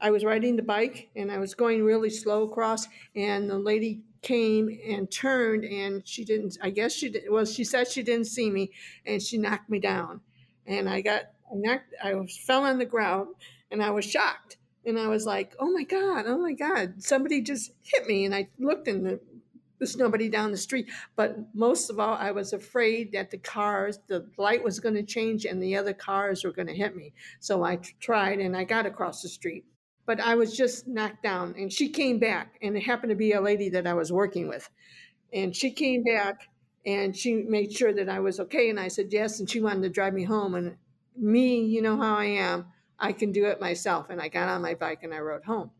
I 0.00 0.12
was 0.12 0.24
riding 0.24 0.54
the 0.54 0.62
bike, 0.62 1.10
and 1.16 1.30
I 1.30 1.38
was 1.38 1.54
going 1.54 1.82
really 1.82 2.08
slow 2.08 2.44
across, 2.44 2.86
and 3.16 3.50
the 3.50 3.58
lady 3.58 4.02
came 4.22 4.78
and 4.86 5.10
turned, 5.10 5.64
and 5.64 6.06
she 6.06 6.24
didn't. 6.24 6.58
I 6.62 6.70
guess 6.70 6.92
she 6.92 7.08
did. 7.10 7.24
Well, 7.30 7.44
she 7.44 7.64
said 7.64 7.88
she 7.88 8.02
didn't 8.02 8.26
see 8.26 8.50
me, 8.50 8.72
and 9.06 9.22
she 9.22 9.38
knocked 9.38 9.70
me 9.70 9.78
down, 9.78 10.20
and 10.66 10.88
I 10.88 11.00
got 11.00 11.22
I 11.50 11.54
knocked. 11.54 11.94
I 12.02 12.14
was 12.14 12.36
fell 12.36 12.64
on 12.64 12.78
the 12.78 12.84
ground, 12.84 13.28
and 13.70 13.82
I 13.82 13.90
was 13.90 14.04
shocked 14.04 14.58
and 14.88 14.98
I 14.98 15.08
was 15.08 15.26
like, 15.26 15.54
"Oh 15.58 15.70
my 15.70 15.84
god, 15.84 16.24
oh 16.26 16.38
my 16.38 16.52
god, 16.52 17.02
somebody 17.02 17.42
just 17.42 17.72
hit 17.82 18.06
me!" 18.06 18.24
And 18.24 18.34
I 18.34 18.48
looked, 18.58 18.88
and 18.88 19.04
there 19.04 19.20
was 19.78 19.96
nobody 19.96 20.28
down 20.28 20.50
the 20.50 20.56
street. 20.56 20.90
But 21.14 21.54
most 21.54 21.90
of 21.90 22.00
all, 22.00 22.14
I 22.14 22.30
was 22.30 22.52
afraid 22.52 23.12
that 23.12 23.30
the 23.30 23.38
cars, 23.38 23.98
the 24.06 24.26
light 24.38 24.64
was 24.64 24.80
going 24.80 24.94
to 24.94 25.02
change, 25.02 25.44
and 25.44 25.62
the 25.62 25.76
other 25.76 25.92
cars 25.92 26.42
were 26.42 26.52
going 26.52 26.68
to 26.68 26.74
hit 26.74 26.96
me. 26.96 27.12
So 27.40 27.64
I 27.64 27.76
tried, 28.00 28.40
and 28.40 28.56
I 28.56 28.64
got 28.64 28.86
across 28.86 29.22
the 29.22 29.28
street. 29.28 29.64
But 30.08 30.18
I 30.18 30.34
was 30.34 30.56
just 30.56 30.88
knocked 30.88 31.22
down, 31.22 31.54
and 31.56 31.72
she 31.72 31.90
came 31.90 32.18
back, 32.18 32.56
and 32.62 32.76
it 32.76 32.80
happened 32.80 33.10
to 33.10 33.16
be 33.16 33.32
a 33.32 33.40
lady 33.40 33.68
that 33.68 33.86
I 33.86 33.94
was 33.94 34.10
working 34.10 34.48
with, 34.48 34.68
and 35.32 35.54
she 35.54 35.70
came 35.70 36.02
back. 36.02 36.48
And 36.86 37.14
she 37.14 37.34
made 37.34 37.70
sure 37.70 37.92
that 37.92 38.08
I 38.08 38.20
was 38.20 38.40
okay. 38.40 38.70
And 38.70 38.80
I 38.80 38.88
said 38.88 39.08
yes. 39.12 39.40
And 39.40 39.50
she 39.50 39.60
wanted 39.60 39.82
to 39.82 39.90
drive 39.90 40.14
me 40.14 40.24
home. 40.24 40.54
And 40.54 40.76
me, 41.14 41.62
you 41.66 41.82
know 41.82 41.98
how 41.98 42.16
I 42.16 42.26
am. 42.26 42.66
I 42.98 43.12
can 43.12 43.30
do 43.30 43.44
it 43.44 43.60
myself. 43.60 44.08
And 44.08 44.22
I 44.22 44.28
got 44.28 44.48
on 44.48 44.62
my 44.62 44.74
bike 44.74 45.02
and 45.02 45.12
I 45.12 45.18
rode 45.18 45.44
home. 45.44 45.70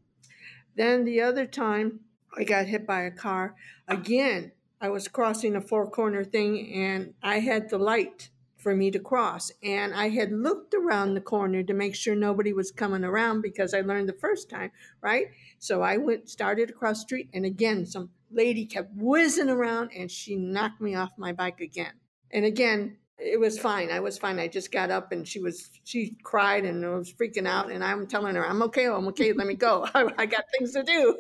Then 0.77 1.05
the 1.05 1.23
other 1.23 1.47
time 1.47 2.01
I 2.37 2.45
got 2.45 2.67
hit 2.67 2.87
by 2.87 3.03
a 3.03 3.11
car, 3.11 3.55
again, 3.87 4.53
I 4.83 4.91
was 4.91 5.09
crossing 5.09 5.57
a 5.57 5.63
four 5.63 5.89
corner 5.89 6.25
thing 6.25 6.75
and 6.75 7.15
I 7.23 7.39
had 7.39 7.71
the 7.71 7.79
light 7.79 8.29
for 8.59 8.75
me 8.75 8.91
to 8.91 8.99
cross. 8.99 9.51
And 9.63 9.95
I 9.95 10.09
had 10.09 10.33
looked 10.33 10.75
around 10.75 11.15
the 11.15 11.21
corner 11.21 11.63
to 11.63 11.73
make 11.73 11.95
sure 11.95 12.15
nobody 12.15 12.53
was 12.53 12.71
coming 12.71 13.05
around 13.05 13.41
because 13.41 13.73
I 13.73 13.81
learned 13.81 14.09
the 14.09 14.15
first 14.15 14.51
time, 14.51 14.73
right? 15.01 15.29
So 15.59 15.83
I 15.83 15.97
went, 15.97 16.29
started 16.29 16.71
across 16.71 16.99
the 16.99 17.03
street, 17.03 17.31
and 17.33 17.47
again, 17.47 17.87
some 17.87 18.11
lady 18.31 18.67
kept 18.67 18.91
whizzing 18.95 19.49
around 19.49 19.91
and 19.97 20.11
she 20.11 20.37
knocked 20.37 20.81
me 20.81 20.95
off 20.95 21.13
my 21.17 21.33
bike 21.33 21.61
again. 21.61 21.93
And 22.31 22.45
again, 22.45 22.99
it 23.19 23.41
was 23.41 23.59
fine. 23.59 23.91
I 23.91 24.01
was 24.01 24.19
fine. 24.19 24.39
I 24.39 24.49
just 24.49 24.71
got 24.71 24.91
up 24.91 25.13
and 25.13 25.27
she 25.27 25.41
was 25.41 25.71
she 25.85 26.17
cried 26.23 26.65
and 26.65 26.83
was 26.83 27.13
freaking 27.13 27.49
out 27.49 27.71
and 27.71 27.83
I'm 27.83 28.07
telling 28.07 28.37
her 28.37 28.47
I'm 28.47 28.63
okay. 28.65 28.87
I'm 28.87 29.09
okay. 29.09 29.33
Let 29.33 29.47
me 29.47 29.55
go. 29.55 29.89
I, 29.95 30.09
I 30.19 30.27
got 30.27 30.45
things 30.57 30.73
to 30.73 30.83
do. 30.83 31.19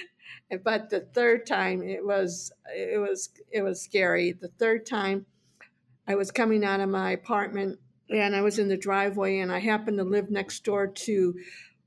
but 0.64 0.90
the 0.90 1.00
third 1.00 1.46
time 1.46 1.82
it 1.82 2.04
was 2.04 2.52
it 2.74 2.98
was 3.00 3.30
it 3.50 3.62
was 3.62 3.82
scary. 3.82 4.32
The 4.32 4.48
third 4.58 4.86
time 4.86 5.26
I 6.06 6.14
was 6.14 6.30
coming 6.30 6.64
out 6.64 6.80
of 6.80 6.88
my 6.88 7.12
apartment 7.12 7.78
and 8.10 8.34
I 8.34 8.42
was 8.42 8.58
in 8.58 8.68
the 8.68 8.76
driveway 8.76 9.38
and 9.38 9.52
I 9.52 9.58
happened 9.58 9.98
to 9.98 10.04
live 10.04 10.30
next 10.30 10.64
door 10.64 10.86
to 10.86 11.34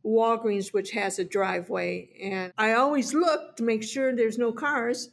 Walgreens 0.05 0.73
which 0.73 0.91
has 0.91 1.19
a 1.19 1.23
driveway 1.23 2.09
and 2.21 2.53
I 2.57 2.73
always 2.73 3.13
look 3.13 3.57
to 3.57 3.63
make 3.63 3.83
sure 3.83 4.15
there's 4.15 4.37
no 4.37 4.51
cars. 4.51 5.09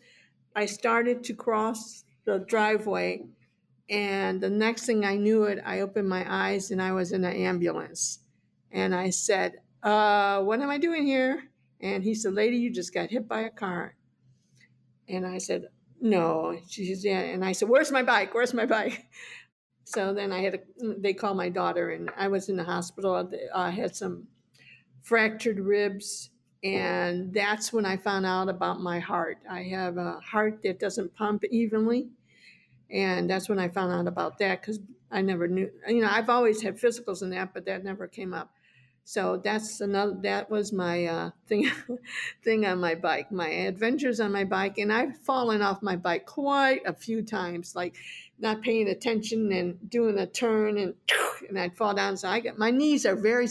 I 0.54 0.66
started 0.66 1.24
to 1.24 1.34
cross 1.34 2.04
the 2.24 2.38
driveway 2.38 3.24
and 3.92 4.40
the 4.40 4.48
next 4.50 4.86
thing 4.86 5.04
I 5.04 5.16
knew 5.16 5.44
it, 5.44 5.58
I 5.64 5.80
opened 5.80 6.08
my 6.08 6.24
eyes 6.26 6.70
and 6.70 6.80
I 6.80 6.92
was 6.92 7.12
in 7.12 7.24
an 7.24 7.36
ambulance. 7.36 8.20
And 8.70 8.94
I 8.94 9.10
said, 9.10 9.56
uh, 9.82 10.40
What 10.40 10.60
am 10.60 10.70
I 10.70 10.78
doing 10.78 11.04
here? 11.04 11.42
And 11.80 12.02
he 12.02 12.14
said, 12.14 12.32
Lady, 12.32 12.56
you 12.56 12.72
just 12.72 12.94
got 12.94 13.10
hit 13.10 13.28
by 13.28 13.40
a 13.42 13.50
car. 13.50 13.94
And 15.08 15.26
I 15.26 15.38
said, 15.38 15.66
No. 16.02 16.58
She 16.68 16.94
said, 16.94 17.04
Yeah. 17.04 17.20
And 17.20 17.44
I 17.44 17.52
said, 17.52 17.70
Where's 17.70 17.90
my 17.90 18.02
bike? 18.02 18.34
Where's 18.34 18.54
my 18.54 18.66
bike? 18.66 19.06
So 19.84 20.14
then 20.14 20.32
I 20.32 20.40
had, 20.40 20.54
a, 20.54 20.58
mm, 20.82 21.02
they 21.02 21.12
called 21.12 21.36
my 21.36 21.50
daughter, 21.50 21.90
and 21.90 22.10
I 22.16 22.28
was 22.28 22.48
in 22.48 22.56
the 22.56 22.64
hospital. 22.64 23.30
I 23.54 23.70
had 23.70 23.96
some 23.96 24.28
fractured 25.02 25.58
ribs. 25.58 26.30
And 26.64 27.34
that's 27.34 27.72
when 27.72 27.84
I 27.84 27.96
found 27.96 28.24
out 28.24 28.48
about 28.48 28.80
my 28.80 29.00
heart. 29.00 29.38
I 29.50 29.64
have 29.64 29.98
a 29.98 30.20
heart 30.20 30.60
that 30.62 30.78
doesn't 30.78 31.14
pump 31.16 31.44
evenly 31.50 32.10
and 32.92 33.28
that's 33.28 33.48
when 33.48 33.58
I 33.58 33.68
found 33.68 33.92
out 33.92 34.06
about 34.06 34.38
that 34.38 34.60
because 34.60 34.78
I 35.10 35.22
never 35.22 35.48
knew. 35.48 35.70
You 35.88 36.02
know, 36.02 36.10
I've 36.10 36.28
always 36.28 36.60
had 36.60 36.78
physicals 36.78 37.22
in 37.22 37.30
that, 37.30 37.54
but 37.54 37.64
that 37.64 37.84
never 37.84 38.06
came 38.06 38.34
up. 38.34 38.50
So 39.04 39.40
that's 39.42 39.80
another. 39.80 40.16
That 40.22 40.50
was 40.50 40.72
my 40.72 41.06
uh, 41.06 41.30
thing, 41.46 41.70
thing 42.42 42.66
on 42.66 42.78
my 42.78 42.94
bike. 42.94 43.32
My 43.32 43.48
adventures 43.48 44.20
on 44.20 44.32
my 44.32 44.44
bike, 44.44 44.78
and 44.78 44.92
I've 44.92 45.18
fallen 45.18 45.62
off 45.62 45.82
my 45.82 45.96
bike 45.96 46.26
quite 46.26 46.82
a 46.86 46.92
few 46.92 47.22
times, 47.22 47.74
like 47.74 47.96
not 48.38 48.62
paying 48.62 48.88
attention 48.88 49.52
and 49.52 49.90
doing 49.90 50.18
a 50.18 50.26
turn, 50.26 50.78
and 50.78 50.94
and 51.48 51.58
I'd 51.58 51.76
fall 51.76 51.94
down. 51.94 52.16
So 52.16 52.28
I 52.28 52.40
get 52.40 52.58
my 52.58 52.70
knees 52.70 53.04
are 53.04 53.16
very, 53.16 53.48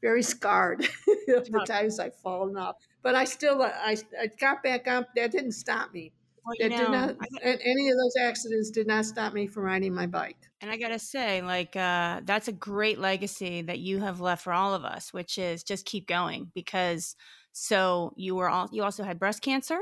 very 0.00 0.22
scarred 0.22 0.88
the 1.06 1.64
times 1.66 2.00
I've 2.00 2.16
fallen 2.16 2.56
off. 2.56 2.76
But 3.02 3.14
I 3.14 3.24
still, 3.24 3.62
I, 3.62 3.96
I 4.20 4.26
got 4.40 4.62
back 4.62 4.88
up. 4.88 5.14
That 5.14 5.30
didn't 5.30 5.52
stop 5.52 5.92
me. 5.92 6.12
That 6.58 6.76
did 6.76 6.90
not, 6.90 7.16
any 7.42 7.88
of 7.90 7.96
those 7.96 8.16
accidents 8.20 8.70
did 8.70 8.86
not 8.86 9.04
stop 9.06 9.32
me 9.32 9.46
from 9.46 9.64
riding 9.64 9.94
my 9.94 10.06
bike. 10.06 10.50
And 10.60 10.70
I 10.70 10.78
gotta 10.78 10.98
say, 10.98 11.42
like, 11.42 11.76
uh, 11.76 12.22
that's 12.24 12.48
a 12.48 12.52
great 12.52 12.98
legacy 12.98 13.60
that 13.62 13.78
you 13.78 14.00
have 14.00 14.20
left 14.20 14.42
for 14.44 14.52
all 14.54 14.74
of 14.74 14.84
us, 14.84 15.12
which 15.12 15.36
is 15.38 15.62
just 15.64 15.84
keep 15.86 16.06
going 16.08 16.50
because. 16.54 17.14
So 17.58 18.12
you 18.16 18.34
were 18.36 18.50
all 18.50 18.68
you 18.70 18.82
also 18.82 19.02
had 19.02 19.18
breast 19.18 19.40
cancer, 19.42 19.78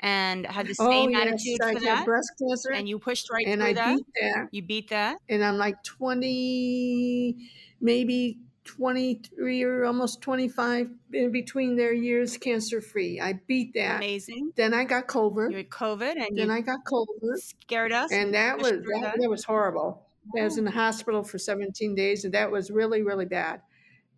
and 0.00 0.46
had 0.46 0.68
the 0.68 0.74
Oh, 0.78 1.08
same 1.14 1.14
yes, 1.14 1.42
attitude 1.44 1.62
I 1.62 1.72
for 1.72 1.80
had 1.84 2.04
that, 2.04 2.04
breast 2.04 2.30
cancer, 2.40 2.72
and 2.72 2.88
you 2.88 2.98
pushed 3.00 3.30
right 3.30 3.46
and 3.46 3.62
through 3.62 3.72
I 3.72 3.74
that. 3.74 3.98
beat 3.98 4.06
that, 4.20 4.48
You 4.52 4.62
beat 4.66 4.90
that. 4.90 5.18
and 5.28 5.44
I'm 5.44 5.58
like 5.58 5.82
20, 5.84 7.50
maybe 7.80 8.40
23 8.64 9.62
or 9.62 9.84
almost 9.84 10.20
25 10.22 10.88
in 11.12 11.30
between 11.30 11.76
their 11.76 11.92
years 11.92 12.36
cancer 12.36 12.80
free. 12.80 13.20
I 13.20 13.34
beat 13.46 13.74
that. 13.74 13.96
Amazing. 13.96 14.52
Then 14.56 14.72
I 14.72 14.84
got 14.84 15.06
COVID. 15.06 15.50
You 15.50 15.58
had 15.58 15.70
COVID, 15.70 16.16
and 16.16 16.36
Then 16.36 16.50
I 16.50 16.60
got 16.60 16.84
COVID, 16.84 17.36
scared 17.36 17.92
us, 17.92 18.10
and 18.10 18.34
that 18.34 18.58
was 18.58 18.72
that, 18.72 19.14
that. 19.20 19.30
was 19.30 19.44
horrible. 19.44 20.06
I 20.38 20.42
was 20.42 20.56
in 20.56 20.64
the 20.64 20.70
hospital 20.70 21.22
for 21.22 21.38
17 21.38 21.94
days, 21.94 22.24
and 22.24 22.32
that 22.34 22.50
was 22.50 22.70
really 22.70 23.02
really 23.02 23.26
bad. 23.26 23.60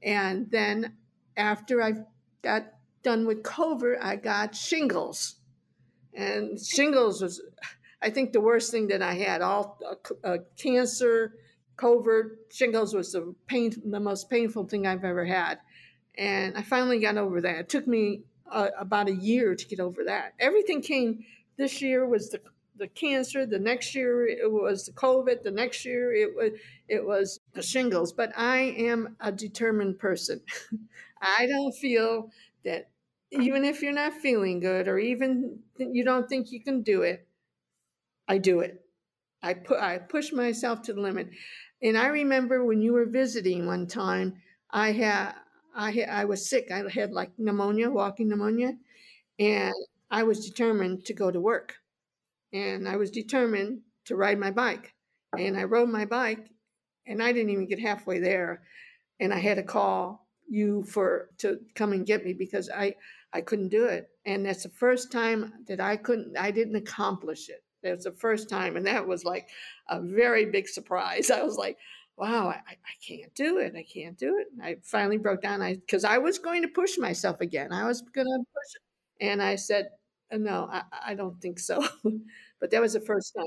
And 0.03 0.51
then 0.51 0.95
after 1.37 1.83
I 1.83 1.95
got 2.43 2.67
done 3.03 3.27
with 3.27 3.43
COVID, 3.43 3.97
I 4.01 4.17
got 4.17 4.55
shingles, 4.55 5.37
and 6.15 6.61
shingles 6.61 7.21
was, 7.21 7.43
I 8.01 8.11
think, 8.11 8.33
the 8.33 8.41
worst 8.41 8.71
thing 8.71 8.89
that 8.89 9.03
I 9.03 9.15
had. 9.15 9.43
All 9.43 9.79
uh, 9.85 10.27
uh, 10.27 10.39
cancer, 10.57 11.35
COVID, 11.77 12.31
shingles 12.51 12.95
was 12.95 13.13
the 13.13 13.35
pain, 13.47 13.73
the 13.85 14.01
most 14.01 14.31
painful 14.31 14.65
thing 14.65 14.87
I've 14.87 15.05
ever 15.05 15.25
had. 15.25 15.59
And 16.17 16.57
I 16.57 16.63
finally 16.63 16.99
got 16.99 17.19
over 17.19 17.41
that. 17.43 17.57
It 17.57 17.69
took 17.69 17.87
me 17.87 18.23
uh, 18.51 18.69
about 18.79 19.09
a 19.09 19.15
year 19.15 19.55
to 19.55 19.67
get 19.67 19.81
over 19.81 20.05
that. 20.05 20.35
Everything 20.39 20.81
came. 20.81 21.25
This 21.57 21.83
year 21.83 22.07
was 22.07 22.31
the 22.31 22.41
the 22.79 22.89
cancer. 22.89 23.47
The 23.47 23.59
next 23.59 23.95
year 23.95 24.27
it 24.27 24.51
was 24.51 24.87
the 24.87 24.93
COVID. 24.93 25.43
The 25.43 25.51
next 25.51 25.85
year 25.85 26.13
it 26.13 26.35
was 26.35 26.53
it 26.89 27.05
was 27.05 27.41
the 27.53 27.63
shingles. 27.63 28.13
But 28.13 28.33
I 28.37 28.75
am 28.77 29.17
a 29.21 29.33
determined 29.33 29.99
person. 29.99 30.41
I 31.21 31.47
don't 31.47 31.75
feel 31.75 32.31
that 32.65 32.91
even 33.31 33.65
if 33.65 33.83
you're 33.83 33.93
not 33.93 34.13
feeling 34.15 34.61
good 34.61 34.89
or 34.89 34.99
even 34.99 35.59
you 35.79 36.05
don't 36.05 36.29
think 36.29 36.53
you 36.53 36.63
can 36.63 36.83
do 36.83 37.03
it, 37.03 37.27
I 38.29 38.39
do 38.39 38.61
it. 38.61 38.83
I 39.43 39.55
put 39.55 39.79
I 39.79 39.99
push 39.99 40.33
myself 40.33 40.83
to 40.83 40.93
the 40.93 41.01
limit. 41.01 41.31
And 41.83 41.97
I 41.99 42.09
remember 42.09 42.65
when 42.65 42.81
you 42.83 42.93
were 42.93 43.07
visiting 43.07 43.67
one 43.67 43.87
time, 43.87 44.43
I 44.71 44.93
had 44.93 45.35
I 45.75 46.03
I 46.03 46.25
was 46.25 46.49
sick. 46.49 46.71
I 46.71 46.89
had 46.91 47.13
like 47.13 47.39
pneumonia, 47.39 47.91
walking 47.91 48.29
pneumonia, 48.29 48.79
and 49.41 49.75
I 50.11 50.25
was 50.25 50.49
determined 50.49 51.07
to 51.07 51.15
go 51.15 51.31
to 51.33 51.41
work. 51.41 51.77
And 52.53 52.89
I 52.89 52.97
was 52.97 53.11
determined 53.13 53.83
to 54.07 54.17
ride 54.17 54.39
my 54.41 54.53
bike. 54.53 54.95
And 55.39 55.59
I 55.59 55.65
rode 55.65 55.91
my 55.91 56.07
bike 56.07 56.49
and 57.07 57.23
I 57.23 57.33
didn't 57.33 57.51
even 57.51 57.67
get 57.69 57.81
halfway 57.81 58.21
there. 58.21 58.65
And 59.21 59.35
I 59.35 59.41
had 59.41 59.57
to 59.57 59.65
call 59.65 60.29
you 60.49 60.85
for 60.85 61.31
to 61.39 61.61
come 61.77 61.93
and 61.95 62.07
get 62.07 62.25
me 62.25 62.35
because 62.35 62.71
I 62.71 62.97
I 63.35 63.43
couldn't 63.43 63.71
do 63.71 63.87
it. 63.87 64.11
And 64.27 64.47
that's 64.47 64.65
the 64.65 64.71
first 64.71 65.13
time 65.13 65.67
that 65.69 65.81
I 65.81 65.99
couldn't 65.99 66.39
I 66.39 66.53
didn't 66.53 66.77
accomplish 66.77 67.51
it. 67.51 67.66
That 67.87 67.97
was 67.97 68.05
the 68.05 68.13
first 68.13 68.49
time. 68.49 68.77
And 68.77 68.87
that 68.87 69.07
was 69.07 69.25
like 69.25 69.49
a 69.89 70.01
very 70.01 70.47
big 70.47 70.69
surprise. 70.69 71.31
I 71.31 71.43
was 71.43 71.57
like, 71.57 71.79
wow, 72.17 72.49
I, 72.49 72.57
I 72.67 72.95
can't 73.07 73.35
do 73.35 73.59
it. 73.59 73.75
I 73.77 73.83
can't 73.85 74.17
do 74.19 74.39
it. 74.39 74.47
I 74.63 74.77
finally 74.83 75.19
broke 75.19 75.43
down. 75.43 75.63
I 75.63 75.75
because 75.75 76.05
I 76.05 76.19
was 76.19 76.39
going 76.39 76.63
to 76.63 76.69
push 76.69 76.99
myself 76.99 77.41
again. 77.41 77.73
I 77.73 77.87
was 77.87 78.03
going 78.03 78.27
to 78.27 78.39
push 78.39 78.75
it, 78.77 79.27
and 79.27 79.43
I 79.43 79.57
said, 79.57 79.89
"Uh, 80.33 80.39
no, 80.39 80.69
I, 80.73 80.83
I 81.09 81.15
don't 81.15 81.41
think 81.41 81.59
so. 81.59 81.87
but 82.61 82.71
that 82.71 82.81
was 82.81 82.95
the 82.95 83.01
first 83.01 83.35
time. 83.37 83.47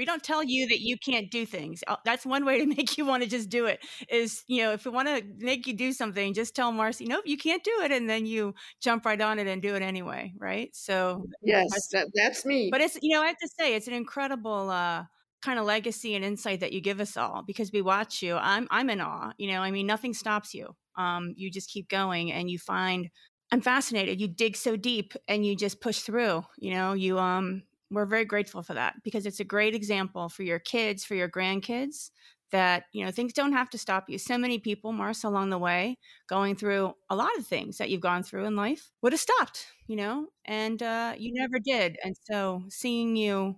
We 0.00 0.06
don't 0.06 0.22
tell 0.22 0.42
you 0.42 0.66
that 0.68 0.80
you 0.80 0.96
can't 0.96 1.30
do 1.30 1.44
things. 1.44 1.84
Uh, 1.86 1.96
That's 2.06 2.24
one 2.24 2.46
way 2.46 2.58
to 2.60 2.66
make 2.76 2.96
you 2.96 3.04
want 3.04 3.22
to 3.22 3.28
just 3.28 3.50
do 3.50 3.66
it. 3.66 3.84
Is 4.08 4.42
you 4.46 4.62
know, 4.62 4.72
if 4.72 4.86
we 4.86 4.90
want 4.90 5.08
to 5.08 5.22
make 5.36 5.66
you 5.66 5.74
do 5.74 5.92
something, 5.92 6.32
just 6.32 6.56
tell 6.56 6.72
Marcy, 6.72 7.04
nope, 7.04 7.24
you 7.26 7.36
can't 7.36 7.62
do 7.62 7.82
it, 7.82 7.92
and 7.92 8.08
then 8.08 8.24
you 8.24 8.54
jump 8.82 9.04
right 9.04 9.20
on 9.20 9.38
it 9.38 9.46
and 9.46 9.60
do 9.60 9.74
it 9.74 9.82
anyway, 9.82 10.32
right? 10.38 10.74
So, 10.74 11.26
Yes, 11.42 11.68
that's, 11.70 11.88
that, 11.88 12.08
that's 12.14 12.46
me. 12.46 12.70
but 12.70 12.80
it's 12.80 12.96
you 13.02 13.14
know, 13.14 13.22
I 13.22 13.26
have 13.26 13.36
to 13.42 13.48
say, 13.58 13.74
it's 13.74 13.88
an 13.88 13.92
incredible 13.92 14.70
uh, 14.70 15.04
kind 15.42 15.58
of 15.58 15.66
legacy 15.66 16.14
and 16.14 16.24
insight 16.24 16.60
that 16.60 16.72
you 16.72 16.80
give 16.80 16.98
us 16.98 17.18
all 17.18 17.42
because 17.46 17.70
we 17.70 17.82
watch 17.82 18.22
you. 18.22 18.36
I'm 18.36 18.68
I'm 18.70 18.88
in 18.88 19.02
awe. 19.02 19.32
You 19.36 19.52
know, 19.52 19.60
I 19.60 19.70
mean, 19.70 19.86
nothing 19.86 20.14
stops 20.14 20.54
you. 20.54 20.74
Um, 20.96 21.34
you 21.36 21.50
just 21.50 21.68
keep 21.68 21.90
going, 21.90 22.32
and 22.32 22.50
you 22.50 22.58
find. 22.58 23.10
I'm 23.52 23.60
fascinated. 23.60 24.18
You 24.18 24.28
dig 24.28 24.56
so 24.56 24.76
deep, 24.76 25.12
and 25.28 25.44
you 25.44 25.54
just 25.56 25.82
push 25.82 25.98
through. 26.00 26.44
You 26.58 26.72
know, 26.72 26.94
you 26.94 27.18
um 27.18 27.64
we're 27.90 28.06
very 28.06 28.24
grateful 28.24 28.62
for 28.62 28.74
that 28.74 28.94
because 29.02 29.26
it's 29.26 29.40
a 29.40 29.44
great 29.44 29.74
example 29.74 30.28
for 30.28 30.42
your 30.42 30.58
kids, 30.58 31.04
for 31.04 31.14
your 31.14 31.28
grandkids, 31.28 32.10
that 32.52 32.84
you 32.92 33.04
know 33.04 33.10
things 33.10 33.32
don't 33.32 33.52
have 33.52 33.70
to 33.70 33.78
stop 33.78 34.08
you. 34.08 34.18
So 34.18 34.38
many 34.38 34.58
people, 34.58 34.92
Marcia, 34.92 35.28
along 35.28 35.50
the 35.50 35.58
way, 35.58 35.98
going 36.28 36.56
through 36.56 36.94
a 37.08 37.16
lot 37.16 37.36
of 37.38 37.46
things 37.46 37.78
that 37.78 37.90
you've 37.90 38.00
gone 38.00 38.22
through 38.22 38.44
in 38.44 38.56
life, 38.56 38.90
would 39.02 39.12
have 39.12 39.20
stopped, 39.20 39.66
you 39.86 39.96
know, 39.96 40.26
and 40.44 40.82
uh, 40.82 41.14
you 41.16 41.32
never 41.34 41.58
did. 41.58 41.96
And 42.04 42.16
so, 42.30 42.64
seeing 42.68 43.16
you 43.16 43.56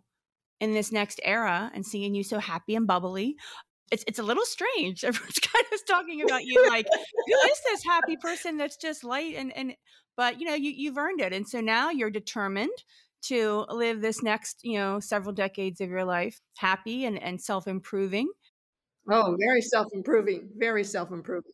in 0.61 0.75
this 0.75 0.93
next 0.93 1.21
era 1.25 1.71
and 1.75 1.85
seeing 1.85 2.15
you 2.15 2.23
so 2.23 2.39
happy 2.39 2.77
and 2.77 2.87
bubbly. 2.87 3.37
It's, 3.91 4.05
it's 4.07 4.21
a 4.21 4.23
little 4.23 4.45
strange. 4.45 5.05
Everyone's 5.05 5.39
kind 5.41 5.65
of 5.73 5.87
talking 5.87 6.23
about 6.23 6.45
you 6.45 6.67
like, 6.69 6.87
who 7.27 7.51
is 7.51 7.61
this 7.71 7.85
happy 7.85 8.17
person 8.17 8.57
that's 8.57 8.77
just 8.77 9.05
light 9.05 9.35
and 9.37 9.55
and 9.57 9.75
but 10.17 10.41
you 10.41 10.47
know, 10.47 10.55
you 10.55 10.71
you've 10.71 10.99
earned 10.99 11.21
it. 11.21 11.33
And 11.33 11.49
so 11.49 11.61
now 11.61 11.91
you're 11.91 12.11
determined 12.11 12.71
to 13.23 13.65
live 13.69 14.01
this 14.01 14.23
next, 14.23 14.61
you 14.63 14.79
know, 14.79 15.01
several 15.01 15.33
decades 15.33 15.81
of 15.81 15.89
your 15.89 16.05
life 16.05 16.41
happy 16.59 17.05
and, 17.05 17.21
and 17.21 17.41
self 17.41 17.67
improving. 17.67 18.29
oh, 19.11 19.37
very 19.39 19.63
self 19.63 19.89
improving. 19.93 20.49
Very 20.57 20.85
self 20.85 21.11
improving. 21.11 21.53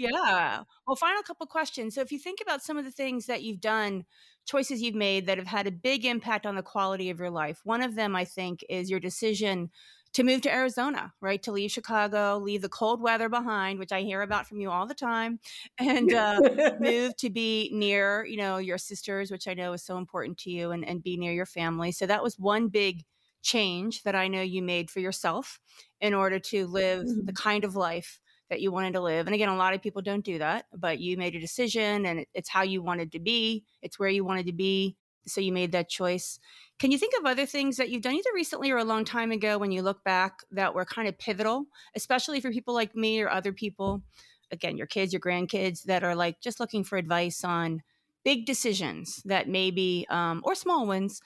Yeah. 0.00 0.62
Well, 0.86 0.96
final 0.96 1.22
couple 1.22 1.46
questions. 1.46 1.94
So, 1.94 2.00
if 2.00 2.10
you 2.10 2.18
think 2.18 2.40
about 2.40 2.62
some 2.62 2.78
of 2.78 2.84
the 2.84 2.90
things 2.90 3.26
that 3.26 3.42
you've 3.42 3.60
done, 3.60 4.04
choices 4.46 4.80
you've 4.80 4.94
made 4.94 5.26
that 5.26 5.36
have 5.36 5.46
had 5.46 5.66
a 5.66 5.70
big 5.72 6.06
impact 6.06 6.46
on 6.46 6.56
the 6.56 6.62
quality 6.62 7.10
of 7.10 7.18
your 7.18 7.30
life, 7.30 7.60
one 7.64 7.82
of 7.82 7.96
them, 7.96 8.16
I 8.16 8.24
think, 8.24 8.64
is 8.70 8.90
your 8.90 9.00
decision 9.00 9.70
to 10.14 10.24
move 10.24 10.42
to 10.42 10.52
Arizona, 10.52 11.12
right? 11.20 11.42
To 11.42 11.52
leave 11.52 11.70
Chicago, 11.70 12.38
leave 12.38 12.62
the 12.62 12.68
cold 12.68 13.00
weather 13.00 13.28
behind, 13.28 13.78
which 13.78 13.92
I 13.92 14.02
hear 14.02 14.22
about 14.22 14.46
from 14.46 14.60
you 14.60 14.70
all 14.70 14.86
the 14.86 14.94
time, 14.94 15.38
and 15.78 16.12
uh, 16.12 16.40
move 16.80 17.16
to 17.18 17.30
be 17.30 17.70
near, 17.72 18.24
you 18.24 18.36
know, 18.36 18.58
your 18.58 18.78
sisters, 18.78 19.30
which 19.30 19.46
I 19.46 19.54
know 19.54 19.72
is 19.72 19.84
so 19.84 19.98
important 19.98 20.38
to 20.38 20.50
you, 20.50 20.72
and, 20.72 20.84
and 20.84 21.02
be 21.02 21.16
near 21.16 21.32
your 21.32 21.46
family. 21.46 21.92
So, 21.92 22.06
that 22.06 22.22
was 22.22 22.38
one 22.38 22.68
big 22.68 23.04
change 23.42 24.02
that 24.02 24.14
I 24.14 24.28
know 24.28 24.42
you 24.42 24.62
made 24.62 24.90
for 24.90 25.00
yourself 25.00 25.60
in 26.00 26.14
order 26.14 26.38
to 26.38 26.66
live 26.66 27.06
the 27.24 27.32
kind 27.32 27.64
of 27.64 27.76
life 27.76 28.20
that 28.50 28.60
you 28.60 28.72
wanted 28.72 28.92
to 28.94 29.00
live. 29.00 29.26
And 29.26 29.34
again, 29.34 29.48
a 29.48 29.56
lot 29.56 29.74
of 29.74 29.80
people 29.80 30.02
don't 30.02 30.24
do 30.24 30.38
that, 30.38 30.66
but 30.76 30.98
you 30.98 31.16
made 31.16 31.36
a 31.36 31.40
decision 31.40 32.04
and 32.04 32.26
it's 32.34 32.48
how 32.48 32.62
you 32.62 32.82
wanted 32.82 33.12
to 33.12 33.20
be, 33.20 33.64
it's 33.80 33.98
where 33.98 34.08
you 34.08 34.24
wanted 34.24 34.46
to 34.46 34.52
be. 34.52 34.96
So 35.26 35.40
you 35.40 35.52
made 35.52 35.72
that 35.72 35.88
choice. 35.88 36.38
Can 36.78 36.90
you 36.90 36.98
think 36.98 37.12
of 37.18 37.26
other 37.26 37.46
things 37.46 37.76
that 37.76 37.90
you've 37.90 38.02
done 38.02 38.14
either 38.14 38.30
recently 38.34 38.70
or 38.70 38.78
a 38.78 38.84
long 38.84 39.04
time 39.04 39.30
ago 39.30 39.58
when 39.58 39.70
you 39.70 39.82
look 39.82 40.02
back 40.02 40.40
that 40.50 40.74
were 40.74 40.84
kind 40.84 41.08
of 41.08 41.18
pivotal, 41.18 41.66
especially 41.94 42.40
for 42.40 42.50
people 42.50 42.74
like 42.74 42.96
me 42.96 43.20
or 43.20 43.28
other 43.28 43.52
people? 43.52 44.02
Again, 44.50 44.76
your 44.76 44.86
kids, 44.86 45.12
your 45.12 45.20
grandkids 45.20 45.84
that 45.84 46.02
are 46.02 46.14
like 46.14 46.40
just 46.40 46.58
looking 46.58 46.82
for 46.82 46.96
advice 46.96 47.44
on 47.44 47.82
big 48.24 48.46
decisions 48.46 49.22
that 49.24 49.48
maybe, 49.48 50.06
um, 50.10 50.40
or 50.44 50.54
small 50.54 50.86
ones 50.86 51.20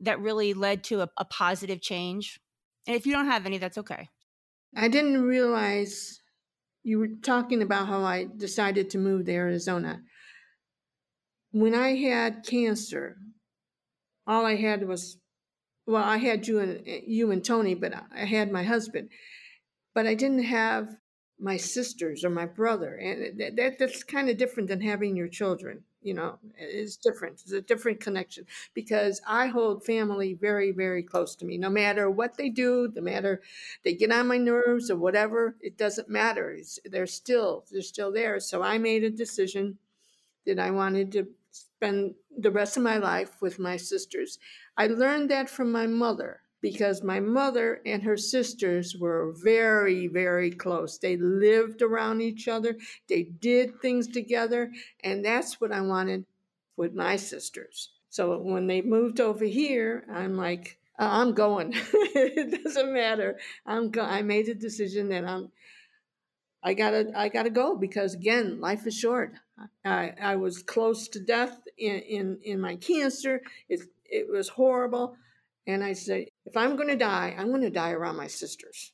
that 0.00 0.20
really 0.20 0.54
led 0.54 0.84
to 0.84 1.00
a, 1.00 1.08
a 1.16 1.24
positive 1.24 1.80
change. 1.80 2.40
And 2.86 2.94
if 2.94 3.06
you 3.06 3.12
don't 3.12 3.26
have 3.26 3.46
any, 3.46 3.58
that's 3.58 3.78
okay. 3.78 4.08
I 4.76 4.88
didn't 4.88 5.22
realize 5.22 6.20
you 6.82 6.98
were 6.98 7.08
talking 7.22 7.62
about 7.62 7.88
how 7.88 8.02
I 8.02 8.28
decided 8.36 8.90
to 8.90 8.98
move 8.98 9.26
to 9.26 9.32
Arizona. 9.32 10.02
When 11.50 11.74
I 11.74 11.96
had 11.96 12.46
cancer, 12.46 13.16
all 14.28 14.44
I 14.46 14.56
had 14.56 14.86
was, 14.86 15.16
well, 15.86 16.04
I 16.04 16.18
had 16.18 16.46
you 16.46 16.60
and 16.60 16.82
you 16.86 17.30
and 17.30 17.42
Tony, 17.44 17.74
but 17.74 17.94
I 18.14 18.26
had 18.26 18.52
my 18.52 18.62
husband, 18.62 19.08
but 19.94 20.06
I 20.06 20.14
didn't 20.14 20.44
have 20.44 20.98
my 21.40 21.56
sisters 21.56 22.24
or 22.24 22.30
my 22.30 22.46
brother, 22.46 22.94
and 22.94 23.40
that, 23.40 23.56
that 23.56 23.78
that's 23.78 24.02
kind 24.02 24.28
of 24.28 24.36
different 24.36 24.68
than 24.68 24.82
having 24.82 25.16
your 25.16 25.28
children. 25.28 25.84
You 26.02 26.14
know, 26.14 26.38
it's 26.56 26.96
different. 26.96 27.40
It's 27.42 27.52
a 27.52 27.60
different 27.60 28.00
connection 28.00 28.46
because 28.74 29.20
I 29.26 29.46
hold 29.46 29.84
family 29.84 30.34
very, 30.34 30.70
very 30.72 31.02
close 31.02 31.34
to 31.36 31.44
me. 31.44 31.58
No 31.58 31.70
matter 31.70 32.08
what 32.08 32.36
they 32.36 32.50
do, 32.50 32.92
no 32.94 33.02
matter 33.02 33.40
they 33.82 33.94
get 33.94 34.12
on 34.12 34.28
my 34.28 34.38
nerves 34.38 34.90
or 34.90 34.96
whatever, 34.96 35.56
it 35.60 35.76
doesn't 35.76 36.08
matter. 36.08 36.52
It's, 36.52 36.78
they're 36.84 37.06
still 37.06 37.64
they're 37.72 37.82
still 37.82 38.12
there. 38.12 38.38
So 38.40 38.62
I 38.62 38.78
made 38.78 39.04
a 39.04 39.10
decision 39.10 39.78
that 40.46 40.58
I 40.58 40.70
wanted 40.70 41.12
to 41.12 41.28
spend 41.78 42.14
the 42.36 42.50
rest 42.50 42.76
of 42.76 42.82
my 42.82 42.98
life 42.98 43.40
with 43.40 43.58
my 43.60 43.76
sisters. 43.76 44.38
I 44.76 44.88
learned 44.88 45.30
that 45.30 45.48
from 45.48 45.70
my 45.70 45.86
mother 45.86 46.40
because 46.60 47.04
my 47.04 47.20
mother 47.20 47.80
and 47.86 48.02
her 48.02 48.16
sisters 48.16 48.96
were 48.96 49.32
very, 49.44 50.08
very 50.08 50.50
close. 50.50 50.98
They 50.98 51.16
lived 51.16 51.80
around 51.80 52.20
each 52.20 52.48
other, 52.48 52.76
they 53.08 53.22
did 53.22 53.80
things 53.80 54.08
together, 54.08 54.72
and 55.04 55.24
that's 55.24 55.60
what 55.60 55.70
I 55.70 55.80
wanted 55.82 56.24
with 56.76 56.94
my 56.94 57.14
sisters. 57.14 57.90
So 58.10 58.38
when 58.38 58.66
they 58.66 58.82
moved 58.82 59.20
over 59.20 59.44
here, 59.44 60.04
I'm 60.12 60.36
like, 60.36 60.78
"Uh, 60.98 61.08
I'm 61.10 61.32
going. 61.32 61.74
it 61.94 62.64
doesn't 62.64 62.92
matter. 62.92 63.38
I'm 63.64 63.90
go- 63.90 64.02
I 64.02 64.22
made 64.22 64.48
a 64.48 64.54
decision 64.54 65.10
that 65.10 65.24
I'm 65.24 65.52
I 66.62 66.74
gotta 66.74 67.10
I 67.16 67.28
gotta 67.28 67.50
go 67.50 67.76
because 67.76 68.14
again, 68.14 68.60
life 68.60 68.86
is 68.86 68.98
short. 68.98 69.34
I, 69.84 70.12
I 70.20 70.36
was 70.36 70.62
close 70.62 71.08
to 71.08 71.20
death 71.20 71.58
in, 71.78 72.00
in, 72.00 72.38
in 72.42 72.60
my 72.60 72.76
cancer. 72.76 73.40
It's 73.68 73.84
it 74.04 74.30
was 74.30 74.48
horrible. 74.48 75.16
And 75.66 75.84
I 75.84 75.92
said, 75.92 76.26
if 76.46 76.56
I'm 76.56 76.76
going 76.76 76.88
to 76.88 76.96
die, 76.96 77.34
I'm 77.38 77.48
going 77.48 77.60
to 77.60 77.70
die 77.70 77.90
around 77.90 78.16
my 78.16 78.26
sisters. 78.26 78.92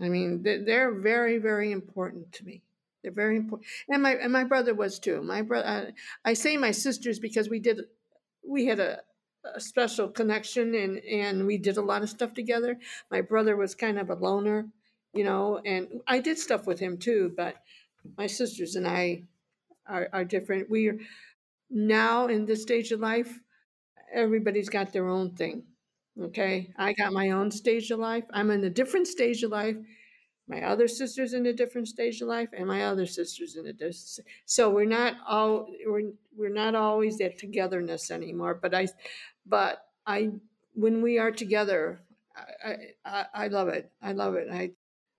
I 0.00 0.08
mean, 0.08 0.42
they're 0.42 0.92
very, 0.92 1.38
very 1.38 1.72
important 1.72 2.32
to 2.32 2.44
me. 2.44 2.62
They're 3.02 3.12
very 3.12 3.36
important, 3.36 3.68
and 3.88 4.02
my 4.02 4.14
and 4.14 4.32
my 4.32 4.42
brother 4.42 4.74
was 4.74 4.98
too. 4.98 5.22
My 5.22 5.42
brother, 5.42 5.92
I 6.24 6.34
say 6.34 6.56
my 6.56 6.72
sisters 6.72 7.20
because 7.20 7.48
we 7.48 7.60
did, 7.60 7.80
we 8.46 8.66
had 8.66 8.80
a, 8.80 9.00
a 9.54 9.60
special 9.60 10.08
connection, 10.08 10.74
and 10.74 10.98
and 10.98 11.46
we 11.46 11.58
did 11.58 11.76
a 11.76 11.82
lot 11.82 12.02
of 12.02 12.10
stuff 12.10 12.34
together. 12.34 12.76
My 13.08 13.20
brother 13.20 13.56
was 13.56 13.76
kind 13.76 14.00
of 14.00 14.10
a 14.10 14.14
loner, 14.14 14.66
you 15.14 15.22
know, 15.22 15.60
and 15.64 16.00
I 16.08 16.18
did 16.18 16.38
stuff 16.38 16.66
with 16.66 16.80
him 16.80 16.98
too. 16.98 17.32
But 17.36 17.54
my 18.16 18.26
sisters 18.26 18.74
and 18.74 18.86
I 18.86 19.22
are, 19.86 20.08
are 20.12 20.24
different. 20.24 20.68
We 20.68 20.88
are 20.88 20.98
now 21.70 22.26
in 22.26 22.46
this 22.46 22.62
stage 22.62 22.92
of 22.92 23.00
life. 23.00 23.38
Everybody's 24.12 24.68
got 24.68 24.92
their 24.92 25.08
own 25.08 25.34
thing. 25.34 25.64
Okay, 26.20 26.72
I 26.76 26.94
got 26.94 27.12
my 27.12 27.30
own 27.30 27.50
stage 27.50 27.90
of 27.90 28.00
life. 28.00 28.24
I'm 28.32 28.50
in 28.50 28.64
a 28.64 28.70
different 28.70 29.06
stage 29.06 29.42
of 29.42 29.50
life 29.50 29.76
my 30.48 30.62
other 30.62 30.88
sister's 30.88 31.34
in 31.34 31.46
a 31.46 31.52
different 31.52 31.86
stage 31.86 32.20
of 32.22 32.28
life 32.28 32.48
and 32.56 32.66
my 32.66 32.86
other 32.86 33.06
sister's 33.06 33.56
in 33.56 33.66
a 33.66 33.72
different 33.72 34.20
so 34.46 34.70
we're 34.70 34.84
not 34.84 35.14
all 35.28 35.68
we're, 35.86 36.10
we're 36.36 36.48
not 36.48 36.74
always 36.74 37.18
that 37.18 37.38
togetherness 37.38 38.10
anymore 38.10 38.54
but 38.54 38.74
i 38.74 38.88
but 39.46 39.84
i 40.06 40.30
when 40.74 41.02
we 41.02 41.18
are 41.18 41.30
together 41.30 42.00
I, 42.64 42.76
I 43.04 43.26
i 43.34 43.48
love 43.48 43.68
it 43.68 43.90
i 44.02 44.12
love 44.12 44.34
it 44.34 44.48
i 44.50 44.70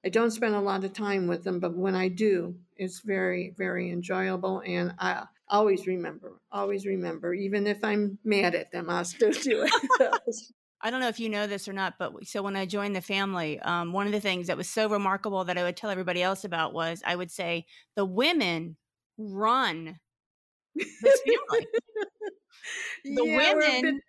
i 0.04 0.10
don't 0.10 0.32
spend 0.32 0.56
a 0.56 0.62
lot 0.62 0.84
of 0.84 0.94
time 0.94 1.28
with 1.28 1.44
them 1.44 1.60
but 1.60 1.76
when 1.76 1.96
i 1.96 2.08
do 2.08 2.56
it's 2.76 3.02
very 3.02 3.54
very 3.58 3.92
enjoyable 3.92 4.64
and 4.66 4.94
i 5.00 5.24
always 5.50 5.88
remember 5.88 6.40
always 6.52 6.86
remember 6.86 7.34
even 7.34 7.68
if 7.68 7.84
i'm 7.84 8.18
mad 8.24 8.56
at 8.56 8.72
them 8.72 8.90
i'll 8.90 9.06
still 9.06 9.32
do 9.32 9.66
it 9.66 10.36
I 10.82 10.92
don't 10.92 11.02
know 11.02 11.10
if 11.10 11.20
you 11.20 11.30
know 11.30 11.46
this 11.46 11.68
or 11.68 11.74
not, 11.74 11.96
but 12.00 12.26
so 12.26 12.42
when 12.42 12.56
I 12.56 12.66
joined 12.66 12.96
the 12.96 13.02
family, 13.02 13.60
um, 13.60 13.92
one 13.92 14.06
of 14.06 14.14
the 14.14 14.22
things 14.22 14.48
that 14.48 14.56
was 14.56 14.70
so 14.70 14.88
remarkable 14.88 15.44
that 15.44 15.58
I 15.58 15.64
would 15.64 15.76
tell 15.76 15.90
everybody 15.90 16.24
else 16.24 16.46
about 16.46 16.74
was 16.74 17.04
I 17.06 17.18
would 17.18 17.32
say 17.32 17.66
the 17.98 18.06
women 18.06 18.78
run 19.18 20.00
this 20.76 21.22
family. 21.22 21.68
the 23.04 23.26
yeah, 23.26 23.54
women, 23.54 24.02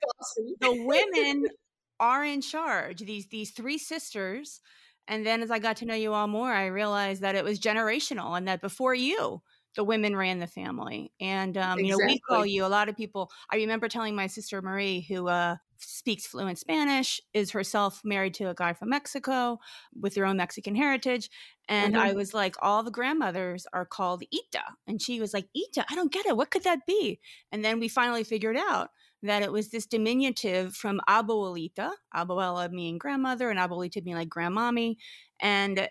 the 0.60 0.84
women 0.84 1.46
are 1.98 2.24
in 2.24 2.40
charge. 2.40 3.00
These 3.00 3.28
these 3.28 3.50
three 3.50 3.78
sisters, 3.78 4.60
and 5.08 5.26
then 5.26 5.42
as 5.42 5.50
I 5.50 5.58
got 5.58 5.76
to 5.78 5.86
know 5.86 5.94
you 5.94 6.12
all 6.12 6.28
more, 6.28 6.52
I 6.52 6.66
realized 6.66 7.22
that 7.22 7.34
it 7.34 7.44
was 7.44 7.58
generational, 7.58 8.36
and 8.36 8.46
that 8.46 8.60
before 8.60 8.94
you, 8.94 9.42
the 9.76 9.84
women 9.84 10.16
ran 10.16 10.38
the 10.38 10.46
family. 10.46 11.12
And 11.20 11.56
um, 11.56 11.78
exactly. 11.78 11.86
you 11.86 11.90
know, 11.90 12.04
we 12.04 12.18
call 12.20 12.46
you 12.46 12.64
a 12.64 12.68
lot 12.68 12.88
of 12.88 12.96
people. 12.96 13.30
I 13.50 13.56
remember 13.56 13.88
telling 13.88 14.14
my 14.14 14.26
sister 14.26 14.60
Marie, 14.60 15.02
who 15.02 15.28
uh, 15.28 15.56
speaks 15.78 16.26
fluent 16.26 16.58
Spanish, 16.58 17.20
is 17.34 17.50
herself 17.52 18.00
married 18.04 18.34
to 18.34 18.50
a 18.50 18.54
guy 18.54 18.72
from 18.72 18.90
Mexico 18.90 19.58
with 19.98 20.14
their 20.14 20.26
own 20.26 20.36
Mexican 20.36 20.74
heritage. 20.74 21.30
And 21.68 21.94
mm-hmm. 21.94 22.02
I 22.02 22.12
was 22.12 22.34
like, 22.34 22.56
all 22.60 22.82
the 22.82 22.90
grandmothers 22.90 23.66
are 23.72 23.86
called 23.86 24.24
Ita. 24.34 24.64
And 24.86 25.00
she 25.00 25.20
was 25.20 25.32
like, 25.32 25.46
Ita, 25.56 25.86
I 25.88 25.94
don't 25.94 26.12
get 26.12 26.26
it. 26.26 26.36
What 26.36 26.50
could 26.50 26.64
that 26.64 26.86
be? 26.86 27.20
And 27.52 27.64
then 27.64 27.78
we 27.78 27.88
finally 27.88 28.24
figured 28.24 28.56
out 28.56 28.90
that 29.22 29.42
it 29.42 29.52
was 29.52 29.68
this 29.68 29.86
diminutive 29.86 30.74
from 30.74 31.00
abuelita, 31.08 31.90
abuela 32.14 32.70
meaning 32.70 32.98
grandmother, 32.98 33.50
and 33.50 33.58
abuelita 33.58 34.02
meaning 34.04 34.16
like 34.16 34.28
grandmommy. 34.28 34.96
And 35.40 35.88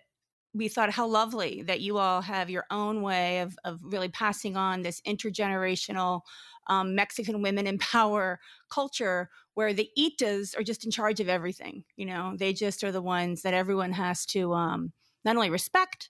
we 0.54 0.68
thought 0.68 0.92
how 0.92 1.08
lovely 1.08 1.62
that 1.64 1.82
you 1.82 1.98
all 1.98 2.22
have 2.22 2.50
your 2.50 2.66
own 2.72 3.02
way 3.02 3.40
of, 3.40 3.58
of 3.64 3.80
really 3.84 4.10
passing 4.10 4.58
on 4.58 4.82
this 4.82 5.02
intergenerational 5.02 6.22
um, 6.68 6.96
Mexican 6.96 7.42
women 7.42 7.68
in 7.68 7.78
power 7.80 8.40
culture 8.70 9.30
where 9.54 9.74
the 9.74 9.90
Itas 9.98 10.58
are 10.58 10.64
just 10.64 10.86
in 10.86 10.92
charge 10.92 11.20
of 11.20 11.30
everything. 11.30 11.84
You 11.96 12.06
know, 12.06 12.36
they 12.38 12.54
just 12.54 12.84
are 12.84 12.92
the 12.92 13.02
ones 13.02 13.42
that 13.42 13.54
everyone 13.54 13.92
has 13.94 14.26
to 14.28 14.54
um, 14.54 14.94
not 15.26 15.36
only 15.36 15.50
respect, 15.50 16.10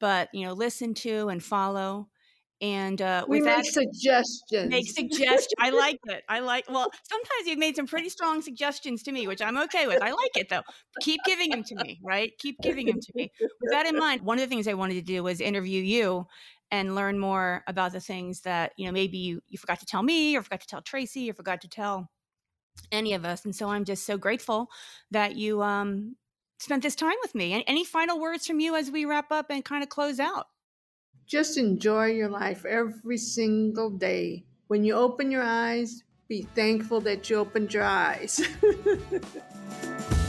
but, 0.00 0.28
you 0.32 0.46
know, 0.46 0.52
listen 0.52 0.94
to 0.94 1.28
and 1.28 1.42
follow. 1.42 2.08
And 2.62 3.02
uh, 3.02 3.26
we 3.28 3.42
make 3.42 3.66
suggestions. 3.66 4.70
Make 4.70 4.90
suggestions. 4.90 5.52
I 5.58 5.70
like 5.70 5.98
it. 6.04 6.24
I 6.28 6.40
like. 6.40 6.64
Well, 6.70 6.90
sometimes 7.02 7.46
you've 7.46 7.58
made 7.58 7.76
some 7.76 7.86
pretty 7.86 8.08
strong 8.08 8.40
suggestions 8.40 9.02
to 9.02 9.12
me, 9.12 9.26
which 9.26 9.42
I'm 9.42 9.58
okay 9.58 9.86
with. 9.86 10.02
I 10.02 10.10
like 10.10 10.36
it 10.36 10.48
though. 10.48 10.62
Keep 11.02 11.20
giving 11.26 11.50
them 11.50 11.64
to 11.64 11.74
me, 11.74 12.00
right? 12.02 12.32
Keep 12.38 12.60
giving 12.62 12.86
them 12.86 12.98
to 12.98 13.12
me. 13.14 13.30
With 13.40 13.72
that 13.72 13.86
in 13.86 13.98
mind, 13.98 14.22
one 14.22 14.38
of 14.38 14.48
the 14.48 14.54
things 14.54 14.66
I 14.66 14.74
wanted 14.74 14.94
to 14.94 15.02
do 15.02 15.22
was 15.22 15.40
interview 15.42 15.82
you 15.82 16.26
and 16.70 16.94
learn 16.94 17.18
more 17.18 17.62
about 17.66 17.92
the 17.92 18.00
things 18.00 18.40
that 18.42 18.72
you 18.76 18.86
know 18.86 18.92
maybe 18.92 19.18
you, 19.18 19.40
you 19.48 19.58
forgot 19.58 19.80
to 19.80 19.86
tell 19.86 20.02
me 20.02 20.36
or 20.36 20.42
forgot 20.42 20.60
to 20.60 20.66
tell 20.66 20.82
tracy 20.82 21.30
or 21.30 21.34
forgot 21.34 21.60
to 21.60 21.68
tell 21.68 22.10
any 22.92 23.14
of 23.14 23.24
us 23.24 23.44
and 23.44 23.54
so 23.54 23.68
i'm 23.68 23.84
just 23.84 24.04
so 24.04 24.18
grateful 24.18 24.68
that 25.10 25.36
you 25.36 25.62
um 25.62 26.16
spent 26.58 26.82
this 26.82 26.94
time 26.94 27.14
with 27.22 27.34
me 27.34 27.52
And 27.52 27.62
any 27.66 27.84
final 27.84 28.18
words 28.18 28.46
from 28.46 28.60
you 28.60 28.76
as 28.76 28.90
we 28.90 29.04
wrap 29.04 29.30
up 29.30 29.46
and 29.50 29.64
kind 29.64 29.82
of 29.82 29.88
close 29.88 30.18
out 30.18 30.46
just 31.26 31.58
enjoy 31.58 32.06
your 32.06 32.28
life 32.28 32.64
every 32.64 33.18
single 33.18 33.90
day. 33.90 34.44
When 34.68 34.84
you 34.84 34.94
open 34.94 35.30
your 35.30 35.42
eyes 35.42 36.02
be 36.28 36.42
thankful 36.42 37.00
that 37.00 37.30
you 37.30 37.36
opened 37.36 37.72
your 37.72 37.84
eyes 37.84 38.40